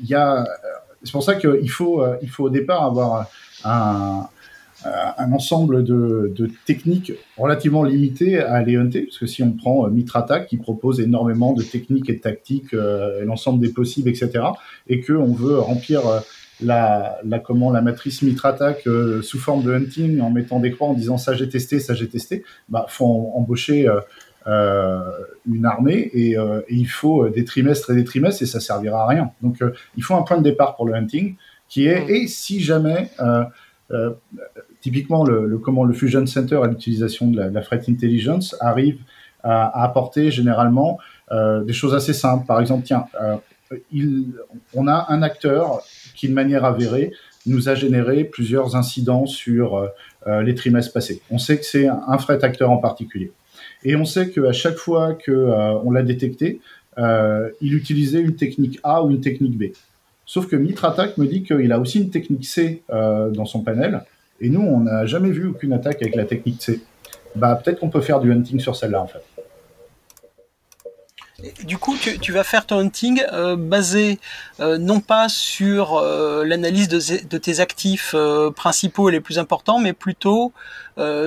[0.00, 0.44] Il y a,
[1.02, 3.28] c'est pour ça qu'il faut, il faut au départ avoir
[3.64, 4.20] un, euh,
[4.84, 9.86] un ensemble de, de, techniques relativement limitées à aller hunter, parce que si on prend
[9.86, 14.44] euh, Mitratak qui propose énormément de techniques et de tactiques, euh, l'ensemble des possibles, etc.,
[14.88, 16.02] et que on veut remplir
[16.60, 18.88] la, la, comment, la matrice Mitratak
[19.22, 22.08] sous forme de hunting en mettant des croix en disant ça j'ai testé, ça j'ai
[22.08, 23.88] testé, bah faut embaucher
[24.46, 25.00] euh,
[25.50, 29.08] une armée et, et, il faut des trimestres et des trimestres et ça servira à
[29.08, 29.30] rien.
[29.42, 29.58] Donc
[29.96, 31.36] il faut un point de départ pour le hunting
[31.68, 33.10] qui est et si jamais
[33.90, 34.10] euh,
[34.84, 38.98] typiquement, le, comment le Fusion Center à l'utilisation de la, Threat Intelligence arrive
[39.42, 40.98] à, apporter généralement
[41.32, 42.44] euh, des choses assez simples.
[42.46, 43.36] Par exemple, tiens, euh,
[44.74, 45.80] on a un acteur
[46.14, 47.12] qui, de manière avérée,
[47.46, 49.90] nous a généré plusieurs incidents sur
[50.26, 51.22] euh, les trimestres passés.
[51.30, 53.32] On sait que c'est un, threat acteur en particulier.
[53.84, 56.60] Et on sait qu'à chaque fois qu'on l'a détecté,
[56.98, 59.64] il utilisait une technique A ou une technique B.
[60.26, 64.02] Sauf que Mitratak me dit qu'il a aussi une technique C dans son panel,
[64.40, 66.80] et nous, on n'a jamais vu aucune attaque avec la technique C.
[67.36, 69.22] Bah, peut-être qu'on peut faire du hunting sur celle-là, en fait.
[71.64, 74.18] Du coup, tu, vas faire ton hunting euh, basé
[74.60, 78.14] euh, non pas sur euh, l'analyse de, tes actifs
[78.56, 80.52] principaux et les plus importants, mais plutôt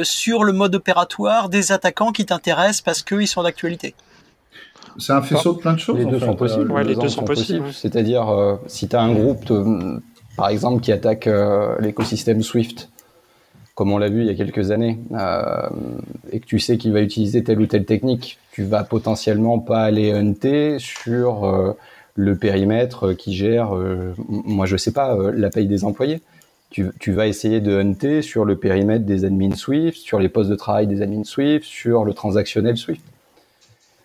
[0.04, 3.96] sur le mode opératoire des attaquants qui t'intéressent parce qu'ils sont d'actualité.
[4.98, 5.98] C'est un faisceau de plein de choses.
[5.98, 6.82] Les deux sont possibles.
[6.82, 7.74] les deux sont, possibles.
[7.74, 9.52] C'est-à-dire, si tu as un groupe
[10.38, 11.30] par exemple, qui attaquent
[11.80, 12.90] l'écosystème Swift,
[13.78, 14.98] comme on l'a vu il y a quelques années,
[16.32, 19.84] et que tu sais qu'il va utiliser telle ou telle technique, tu vas potentiellement pas
[19.84, 21.76] aller hunter sur
[22.16, 23.72] le périmètre qui gère,
[24.28, 26.22] moi je sais pas, la paye des employés
[26.70, 30.56] tu, vas essayer de hunter sur le périmètre des admins Swift, sur les postes de
[30.56, 33.02] travail des admins Swift, sur le transactionnel Swift.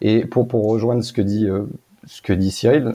[0.01, 1.67] Et pour, rejoindre euh,
[2.07, 2.93] ce que dit Cyril,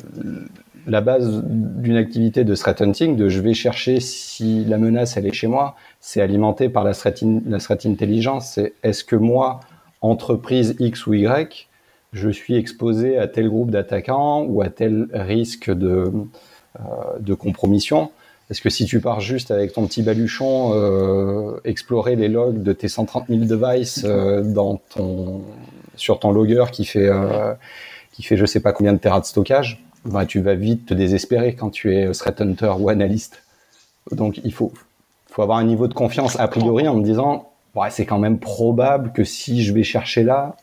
[0.87, 5.27] la base d'une activité de threat hunting, de je vais chercher si la menace elle
[5.27, 7.23] est chez moi, c'est alimenté par la threat,
[7.85, 8.53] intelligence.
[8.53, 9.59] C'est est-ce que moi,
[10.01, 11.67] entreprise X ou Y,
[12.13, 16.09] je suis exposé à tel groupe d'attaquants ou à tel risque de,
[16.79, 16.83] euh,
[17.19, 18.09] de compromission?
[18.47, 22.71] Parce que si tu pars juste avec ton petit baluchon, euh, explorer les logs de
[22.71, 24.41] tes 130 000 devices euh,
[25.97, 27.09] sur ton logger qui fait,
[28.13, 31.55] qui fait sais pas combien de terras de stockage, bah, tu vas vite te désespérer
[31.55, 33.43] quand tu es threat hunter ou analyste.
[34.11, 34.73] Donc il faut,
[35.29, 38.39] faut avoir un niveau de confiance a priori en me disant, ouais, c'est quand même
[38.39, 40.55] probable que si je vais chercher là,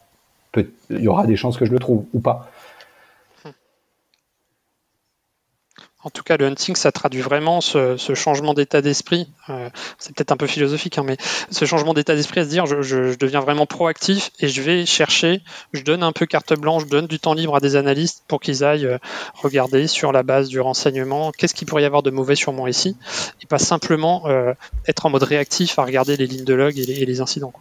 [0.57, 2.51] il y aura des chances que je le trouve ou pas.
[6.05, 9.27] En tout cas, le hunting, ça traduit vraiment ce, changement d'état d'esprit.
[9.49, 11.17] Euh, c'est peut-être un peu philosophique, hein, mais
[11.51, 15.41] ce changement d'état d'esprit à se dire, je, deviens vraiment proactif et je vais chercher,
[15.73, 18.41] je donne un peu carte blanche, je donne du temps libre à des analystes pour
[18.41, 18.99] qu'ils aillent euh,
[19.33, 22.69] regarder sur la base du renseignement qu'est-ce qu'il pourrait y avoir de mauvais sur moi
[22.69, 22.99] ici,
[23.43, 24.53] et pas simplement euh,
[24.87, 27.53] être en mode réactif à regarder les lignes de log et les, incidents.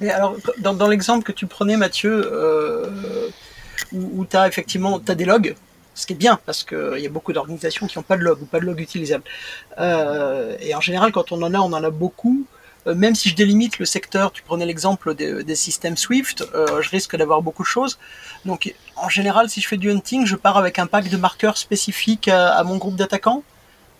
[0.00, 2.28] Alors, dans, l'exemple que tu prenais, Mathieu,
[3.92, 5.54] où, tu as effectivement as des logs,
[6.00, 8.42] ce qui est bien parce qu'il y a beaucoup d'organisations qui n'ont pas de log
[8.42, 9.24] ou pas de log utilisable.
[9.78, 12.46] Euh, et en général, quand on en a, on en a beaucoup.
[12.86, 16.88] Euh, même si je délimite le secteur, tu prenais l'exemple des, systèmes Swift, euh, je
[16.88, 17.98] risque d'avoir beaucoup de choses.
[18.46, 21.58] Donc en général, si je fais du hunting, je pars avec un pack de marqueurs
[21.58, 23.42] spécifiques à mon groupe d'attaquants.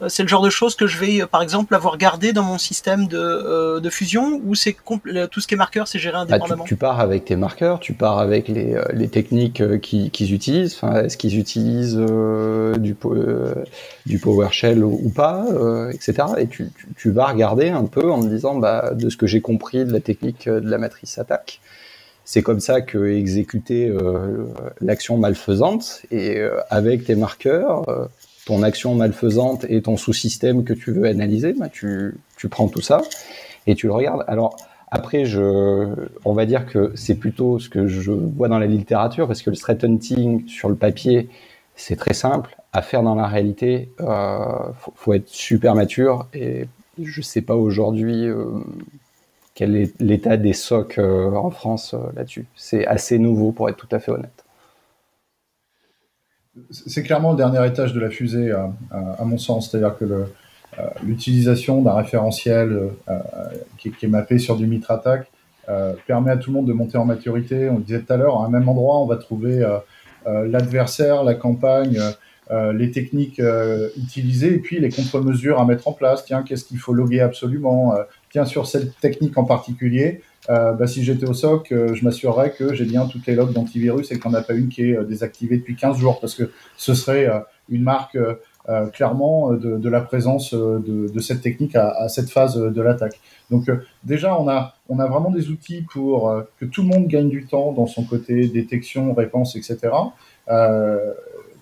[0.03, 2.43] Euh, c'est le genre de choses que je vais, euh, par exemple, avoir gardé dans
[2.43, 4.77] mon système de, euh, de fusion ou c'est
[5.31, 6.65] tout ce qui est marqueur, c'est géré ah, indépendamment?
[6.65, 10.75] tu, pars avec tes marqueurs, tu pars avec les, les techniques qu'ils utilisent.
[10.75, 12.97] Enfin, Est-ce qu'ils utilisent du,
[14.07, 15.45] du PowerShell ou, pas,
[15.93, 16.29] etc.
[16.39, 19.41] Et tu, tu, vas regarder un peu en me disant, bah, de ce que j'ai
[19.41, 21.61] compris de la technique de la matrice attaque,
[22.25, 23.93] c'est comme ça que exécuter
[24.81, 26.41] l'action malfaisante et
[26.71, 28.09] avec tes marqueurs
[28.51, 32.19] ton action malfaisante et ton sous-système que tu veux analyser, bah, tu,
[32.51, 33.01] prends tout ça
[33.69, 34.25] et tu le regardes.
[34.27, 34.57] Alors
[34.91, 35.87] après, je,
[36.25, 39.51] on va dire que c'est plutôt ce que je vois dans la littérature, parce que
[39.51, 41.29] le threat hunting sur le papier,
[41.77, 42.57] c'est très simple.
[42.73, 44.45] À faire dans la réalité, euh,
[44.97, 46.27] faut, être super mature.
[46.35, 46.67] Et
[47.01, 48.47] je sais pas aujourd'hui euh,
[49.55, 52.47] quel est l'état des SOC euh, en France là-dessus.
[52.57, 54.45] C'est assez nouveau pour être tout à fait honnête
[56.71, 59.71] c'est clairement le dernier étage de la fusée, à, mon sens.
[59.71, 60.05] C'est-à-dire que
[60.79, 63.19] euh, l'utilisation d'un référentiel euh,
[63.79, 65.27] qui, est mappé sur du Mitre Attack
[65.69, 67.69] euh, permet à tout le monde de monter en maturité.
[67.69, 69.67] On le disait tout à l'heure, à un même endroit, on va trouver
[70.27, 71.99] l'adversaire, la campagne,
[72.51, 73.41] les techniques
[73.97, 76.25] utilisées et puis les contre-mesures à mettre en place.
[76.25, 77.95] Tiens, qu'est-ce qu'il faut loguer absolument?
[78.31, 82.51] Tiens, sur cette technique en particulier, euh, bah, si j'étais au SOC, euh, je m'assurerais
[82.51, 85.05] que j'ai bien toutes les logs d'antivirus et qu'on n'a pas une qui est euh,
[85.05, 87.29] désactivée depuis 15 jours, parce que ce serait
[87.69, 88.19] une marque
[88.93, 93.21] clairement de, la présence de, cette technique à, cette phase de l'attaque.
[93.51, 93.71] Donc
[94.05, 97.47] déjà, on a, on a vraiment des outils pour que tout le monde gagne du
[97.47, 99.79] temps dans son côté détection, réponse, etc.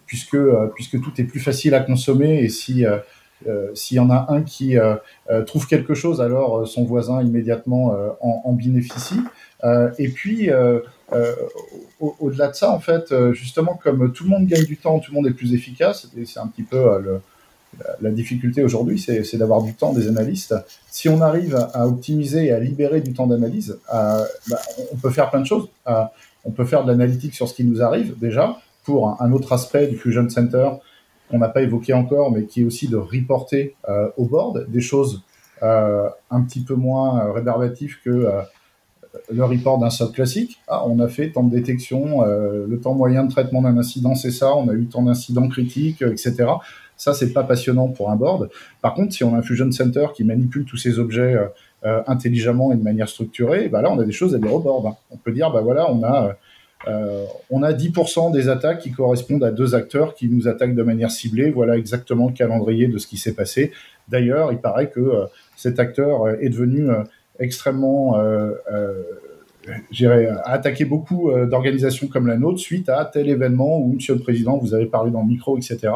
[0.07, 0.39] puisque,
[0.75, 2.85] puisque tout est plus facile à consommer et si
[3.75, 4.97] s'il y en a un qui euh,
[5.31, 9.21] euh, trouve quelque chose, alors son voisin immédiatement en, bénéficie.
[9.99, 10.51] et puis,
[12.01, 15.17] au-delà de ça, en fait, justement, comme tout le monde gagne du temps, tout le
[15.17, 17.21] monde est plus efficace, et c'est un petit peu
[18.01, 20.55] la, difficulté aujourd'hui, c'est d'avoir du temps des analystes.
[20.91, 24.27] Si on arrive à optimiser et à libérer du temps d'analyse, bah,
[24.93, 25.69] on peut faire plein de choses.
[25.87, 28.59] on peut faire de l'analytique sur ce qui nous arrive déjà,
[28.89, 30.71] pour un, autre aspect du Fusion Center,
[31.31, 34.81] qu'on n'a pas évoqué encore, mais qui est aussi de reporter euh, au board des
[34.81, 35.23] choses
[35.63, 38.29] euh, un petit peu moins euh, rébarbatives que
[39.33, 40.61] le report d'un SOC classique.
[40.69, 44.31] Ah, on a fait tant de détection, le temps moyen de traitement d'un incident, c'est
[44.31, 46.47] ça, on a eu tant d'incidents critiques, etc.
[46.97, 48.51] Ça, c'est pas passionnant pour un board.
[48.83, 51.37] Par contre, si on a un Fusion Center qui manipule tous ces objets
[51.83, 54.95] intelligemment et de manière structurée, bah là, on a des choses à dire au board.
[55.11, 56.37] On peut dire, bah voilà, on a
[56.87, 60.83] euh, on a 10% des attaques qui correspondent à deux acteurs qui nous attaquent de
[60.83, 61.51] manière ciblée.
[61.51, 63.73] Voilà exactement le calendrier de ce qui s'est passé.
[64.09, 65.25] D'ailleurs, il paraît que euh,
[65.57, 66.89] cet acteur euh, est devenu
[67.41, 68.91] extrêmement à
[70.45, 74.75] attaquer beaucoup d'organisations comme la nôtre suite à tel événement où, Monsieur le Président, vous
[74.75, 75.93] avez parlé dans le micro, etc.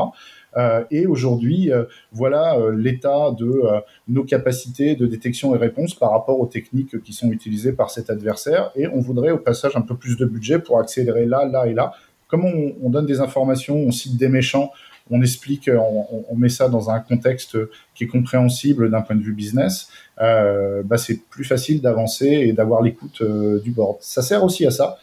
[0.56, 3.62] Euh, et aujourd'hui, euh, voilà euh, l'état de
[4.08, 8.10] nos capacités de détection et réponse par rapport aux techniques qui sont utilisées par cet
[8.10, 8.70] adversaire.
[8.76, 11.74] Et on voudrait au passage un peu plus de budget pour accélérer là, là et
[11.74, 11.92] là.
[12.28, 14.70] Comme on, donne des informations, on cite des méchants,
[15.10, 17.58] on explique, on, met ça dans un contexte
[17.94, 22.80] qui est compréhensible d'un point de vue business, bah c'est plus facile d'avancer et d'avoir
[22.80, 23.22] l'écoute
[23.62, 23.98] du board.
[24.00, 24.96] Ça sert aussi à ça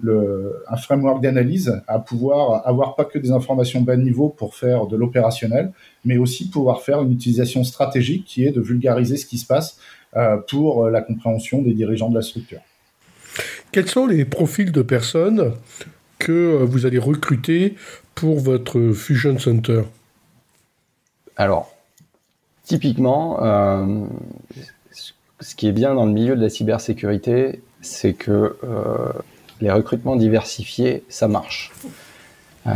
[0.00, 4.86] le, un framework d'analyse à pouvoir avoir pas que des informations bas niveau pour faire
[4.86, 5.72] de l'opérationnel,
[6.04, 9.78] mais aussi pouvoir faire une utilisation stratégique qui est de vulgariser ce qui se passe
[10.16, 12.60] euh, pour la compréhension des dirigeants de la structure.
[13.72, 15.52] Quels sont les profils de personnes
[16.18, 17.74] que euh, vous allez recruter
[18.14, 19.82] pour votre Fusion Center?
[21.36, 21.74] Alors,
[22.62, 24.06] typiquement, euh,
[25.40, 28.56] ce qui est bien dans le milieu de la cybersécurité, c'est que
[29.60, 31.72] les recrutements diversifiés, ça marche.
[32.66, 32.72] Euh,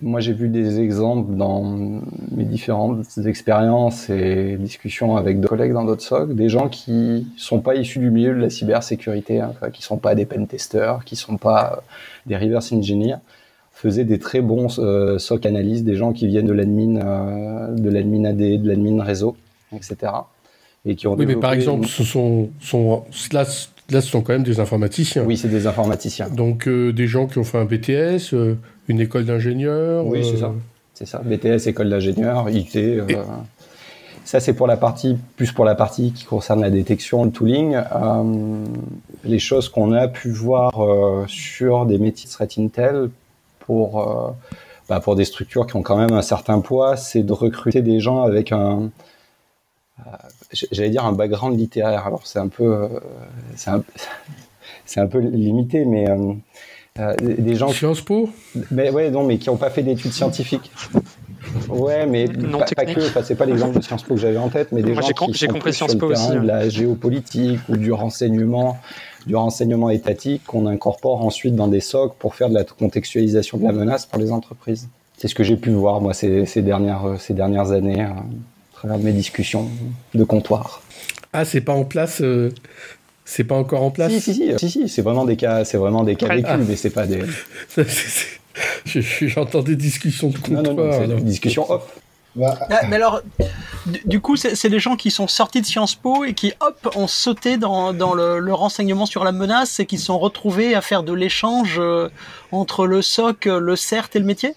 [0.00, 5.84] moi, j'ai vu des exemples dans mes différentes expériences et discussions avec d'autres collègues dans
[5.84, 9.82] d'autres SOC, des gens qui sont pas issus du milieu de la cybersécurité, hein, qui
[9.82, 11.80] sont pas des pen testers, qui sont pas euh,
[12.26, 13.16] des reverse engineers,
[13.72, 18.24] faisaient des très bons euh, SOC analystes, des gens qui viennent de l'admin, de l'admin
[18.26, 19.36] AD, de l'admin réseau,
[19.74, 20.12] etc
[20.94, 23.44] qui ont oui, mais par exemple, ce sont, sont là,
[23.90, 25.24] là, ce sont quand même des informaticiens.
[25.24, 26.28] Oui, c'est des informaticiens.
[26.28, 28.56] Donc euh, des gens qui ont fait un BTS, euh,
[28.88, 30.06] une école d'ingénieur.
[30.06, 30.52] Oui, c'est euh, ça.
[30.92, 31.22] C'est ça.
[31.24, 32.78] BTS, école d'ingénieur, IT.
[34.26, 37.76] Ça, c'est pour la partie, plus pour la partie qui concerne la détection, le tooling.
[39.24, 40.72] les choses qu'on a pu voir
[41.28, 43.10] sur des métiers de threat intel
[43.58, 44.34] pour,
[44.88, 48.00] bah, pour des structures qui ont quand même un certain poids, c'est de recruter des
[48.00, 48.88] gens avec un,
[50.70, 52.06] j'allais dire un background littéraire.
[52.06, 52.88] Alors c'est un peu, euh,
[53.56, 53.82] c'est un,
[54.96, 56.32] un, peu limité, mais euh,
[56.98, 57.68] euh, des gens.
[57.68, 58.28] Sciences Po?
[58.70, 60.70] Mais ouais, non, mais qui n'ont pas fait d'études scientifiques.
[61.68, 63.06] Ouais, mais pas, que.
[63.06, 65.38] Enfin, c'est pas l'exemple de Sciences Po que j'avais en tête, mais des gens qui
[65.38, 68.78] sont compris Sciences Po aussi, de la géopolitique ou du renseignement,
[69.26, 73.64] du renseignement étatique qu'on incorpore ensuite dans des SOC pour faire de la contextualisation de
[73.64, 74.88] la menace pour les entreprises.
[75.16, 78.02] C'est ce que j'ai pu voir moi ces, ces dernières ces dernières années.
[78.02, 78.16] Hein
[78.84, 79.68] de mes discussions
[80.14, 80.82] de comptoir.
[81.32, 82.52] Ah, c'est pas en place euh,
[83.24, 84.12] C'est pas encore en place?
[84.12, 86.90] Si, si, si, si, c'est vraiment des cas, c'est vraiment des cas vécus, mais c'est
[86.90, 87.22] pas des.
[88.86, 90.62] J'entends des discussions de comptoir.
[90.62, 91.82] Non, non, des discussions off.
[92.36, 93.20] Bah, ah, mais alors,
[94.04, 97.06] du coup, c'est des gens qui sont sortis de Sciences Po et qui, hop, ont
[97.06, 101.04] sauté dans, dans le, le, renseignement sur la menace et qui sont retrouvés à faire
[101.04, 102.08] de l'échange euh,
[102.50, 104.54] entre le SOC, le CERT et le métier?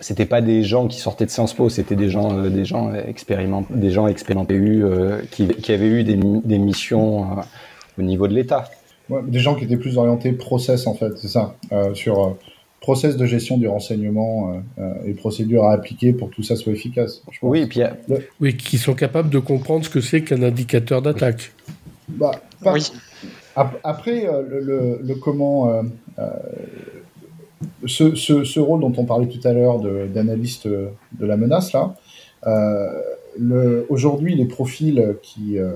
[0.00, 2.92] C'était pas des gens qui sortaient de Sciences Po, c'était des gens, euh, des gens
[2.94, 7.42] expérimentés, des gens expérimentés euh, qui, qui, avaient eu des, des missions euh,
[7.98, 8.70] au niveau de l'État.
[9.08, 12.36] Ouais, des gens qui étaient plus orientés process en fait, c'est ça, euh, sur
[12.80, 14.62] process de gestion du renseignement
[15.04, 17.22] et procédures à appliquer pour que tout ça soit efficace.
[17.42, 17.80] Oui, puis
[18.40, 21.52] oui, qui sont capables de comprendre ce que c'est qu'un indicateur d'attaque.
[22.08, 22.30] Bah,
[22.64, 22.90] oui.
[23.82, 25.82] Après, le, le, le, comment
[27.86, 30.90] ce, ce, ce, rôle dont on parlait tout à l'heure d'analyste de,
[31.20, 31.94] la menace, là,
[32.46, 35.72] euh, aujourd'hui, les profils qui, euh,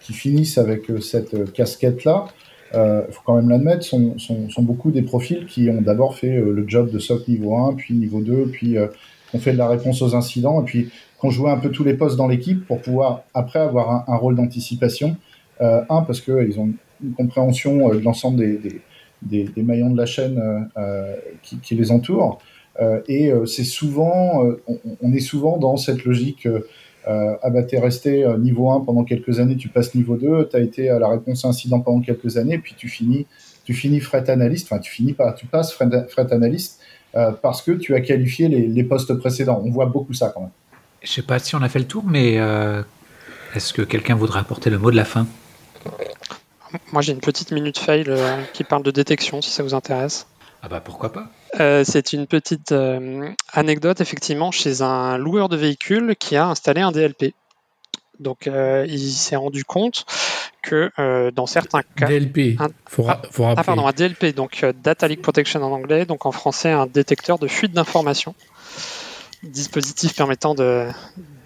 [0.00, 2.26] qui finissent avec cette casquette-là,
[2.72, 6.16] il euh, faut quand même l'admettre, sont, sont, sont, beaucoup des profils qui ont d'abord
[6.16, 8.88] fait euh, le job de SOC niveau 1, puis niveau 2, puis euh,
[9.34, 11.94] ont fait de la réponse aux incidents, et puis qu'on jouait un peu tous les
[11.94, 15.16] postes dans l'équipe pour pouvoir après avoir un, rôle d'anticipation.
[15.60, 16.70] un, parce qu'ils ont
[17.02, 18.80] une compréhension de l'ensemble des
[19.22, 22.38] des, maillons de la chaîne euh, euh, qui, les entourent.
[22.80, 24.44] Euh, et c'est souvent,
[25.02, 26.46] on, est souvent dans cette logique.
[27.06, 30.60] ah bah t'es resté niveau 1 pendant quelques années, tu passes niveau 2, tu as
[30.60, 33.26] été à la réponse incident pendant quelques années, puis tu finis,
[33.64, 36.80] tu finis fret analyste, enfin tu finis pas, tu passes fret, analyste
[37.40, 39.62] parce que tu as qualifié les, les, postes précédents.
[39.64, 40.50] On voit beaucoup ça quand même.
[41.02, 42.34] Je sais pas si on a fait le tour, mais
[43.54, 45.26] est-ce que quelqu'un voudrait apporter le mot de la fin?
[46.92, 50.26] Moi, j'ai une petite minute fail euh, qui parle de détection, si ça vous intéresse.
[50.62, 51.28] Ah bah pourquoi pas?
[51.60, 56.80] Euh, C'est une petite euh, anecdote, effectivement, chez un loueur de véhicules qui a installé
[56.80, 57.34] un DLP.
[58.18, 60.06] Donc, il s'est rendu compte
[60.62, 60.90] que
[61.32, 62.06] dans certains cas.
[62.06, 62.68] DLP, un,
[63.06, 63.20] ah,
[63.56, 67.38] ah, pardon, un DLP, donc Data Leak Protection en anglais, donc en français, un détecteur
[67.38, 68.34] de fuite d'informations.
[69.42, 70.88] Dispositif permettant de,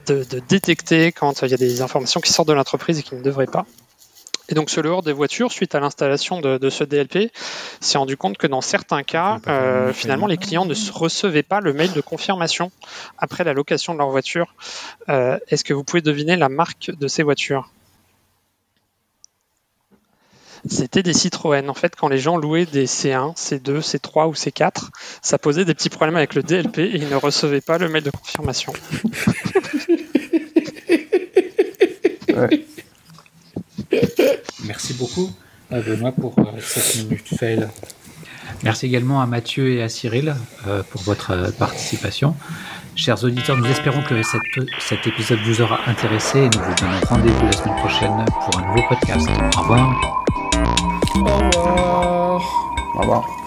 [0.06, 3.16] de, de détecter quand il y a des informations qui sortent de l'entreprise et qui
[3.16, 3.66] ne devraient pas.
[4.50, 7.30] Et donc ce loueur des voitures, suite à l'installation de, ce DLP,
[7.80, 11.72] s'est rendu compte que dans certains cas, euh, finalement, les clients ne recevaient pas le
[11.72, 12.72] mail de confirmation
[13.16, 14.54] après la location de leur voiture.
[15.08, 17.70] Euh, est-ce que vous pouvez deviner la marque de ces voitures?
[20.68, 21.70] C'était des Citroën.
[21.70, 24.90] En fait, quand les gens louaient des C1, C2, C3 ou C4,
[25.22, 28.02] ça posait des petits problèmes avec le DLP et ils ne recevaient pas le mail
[28.02, 28.72] de confirmation.
[34.64, 35.30] Merci beaucoup,
[35.72, 37.68] euh, Benoît, pour euh, cette minute fail.
[38.62, 40.34] Merci également à Mathieu et à Cyril
[40.66, 42.34] euh, pour votre participation.
[42.96, 47.46] Chers auditeurs, nous espérons que cet épisode vous aura intéressé et nous vous donnons rendez-vous
[47.46, 49.28] la semaine prochaine pour un nouveau podcast.
[49.56, 50.20] Au revoir.
[51.14, 52.42] Au revoir.
[52.94, 53.39] Au revoir.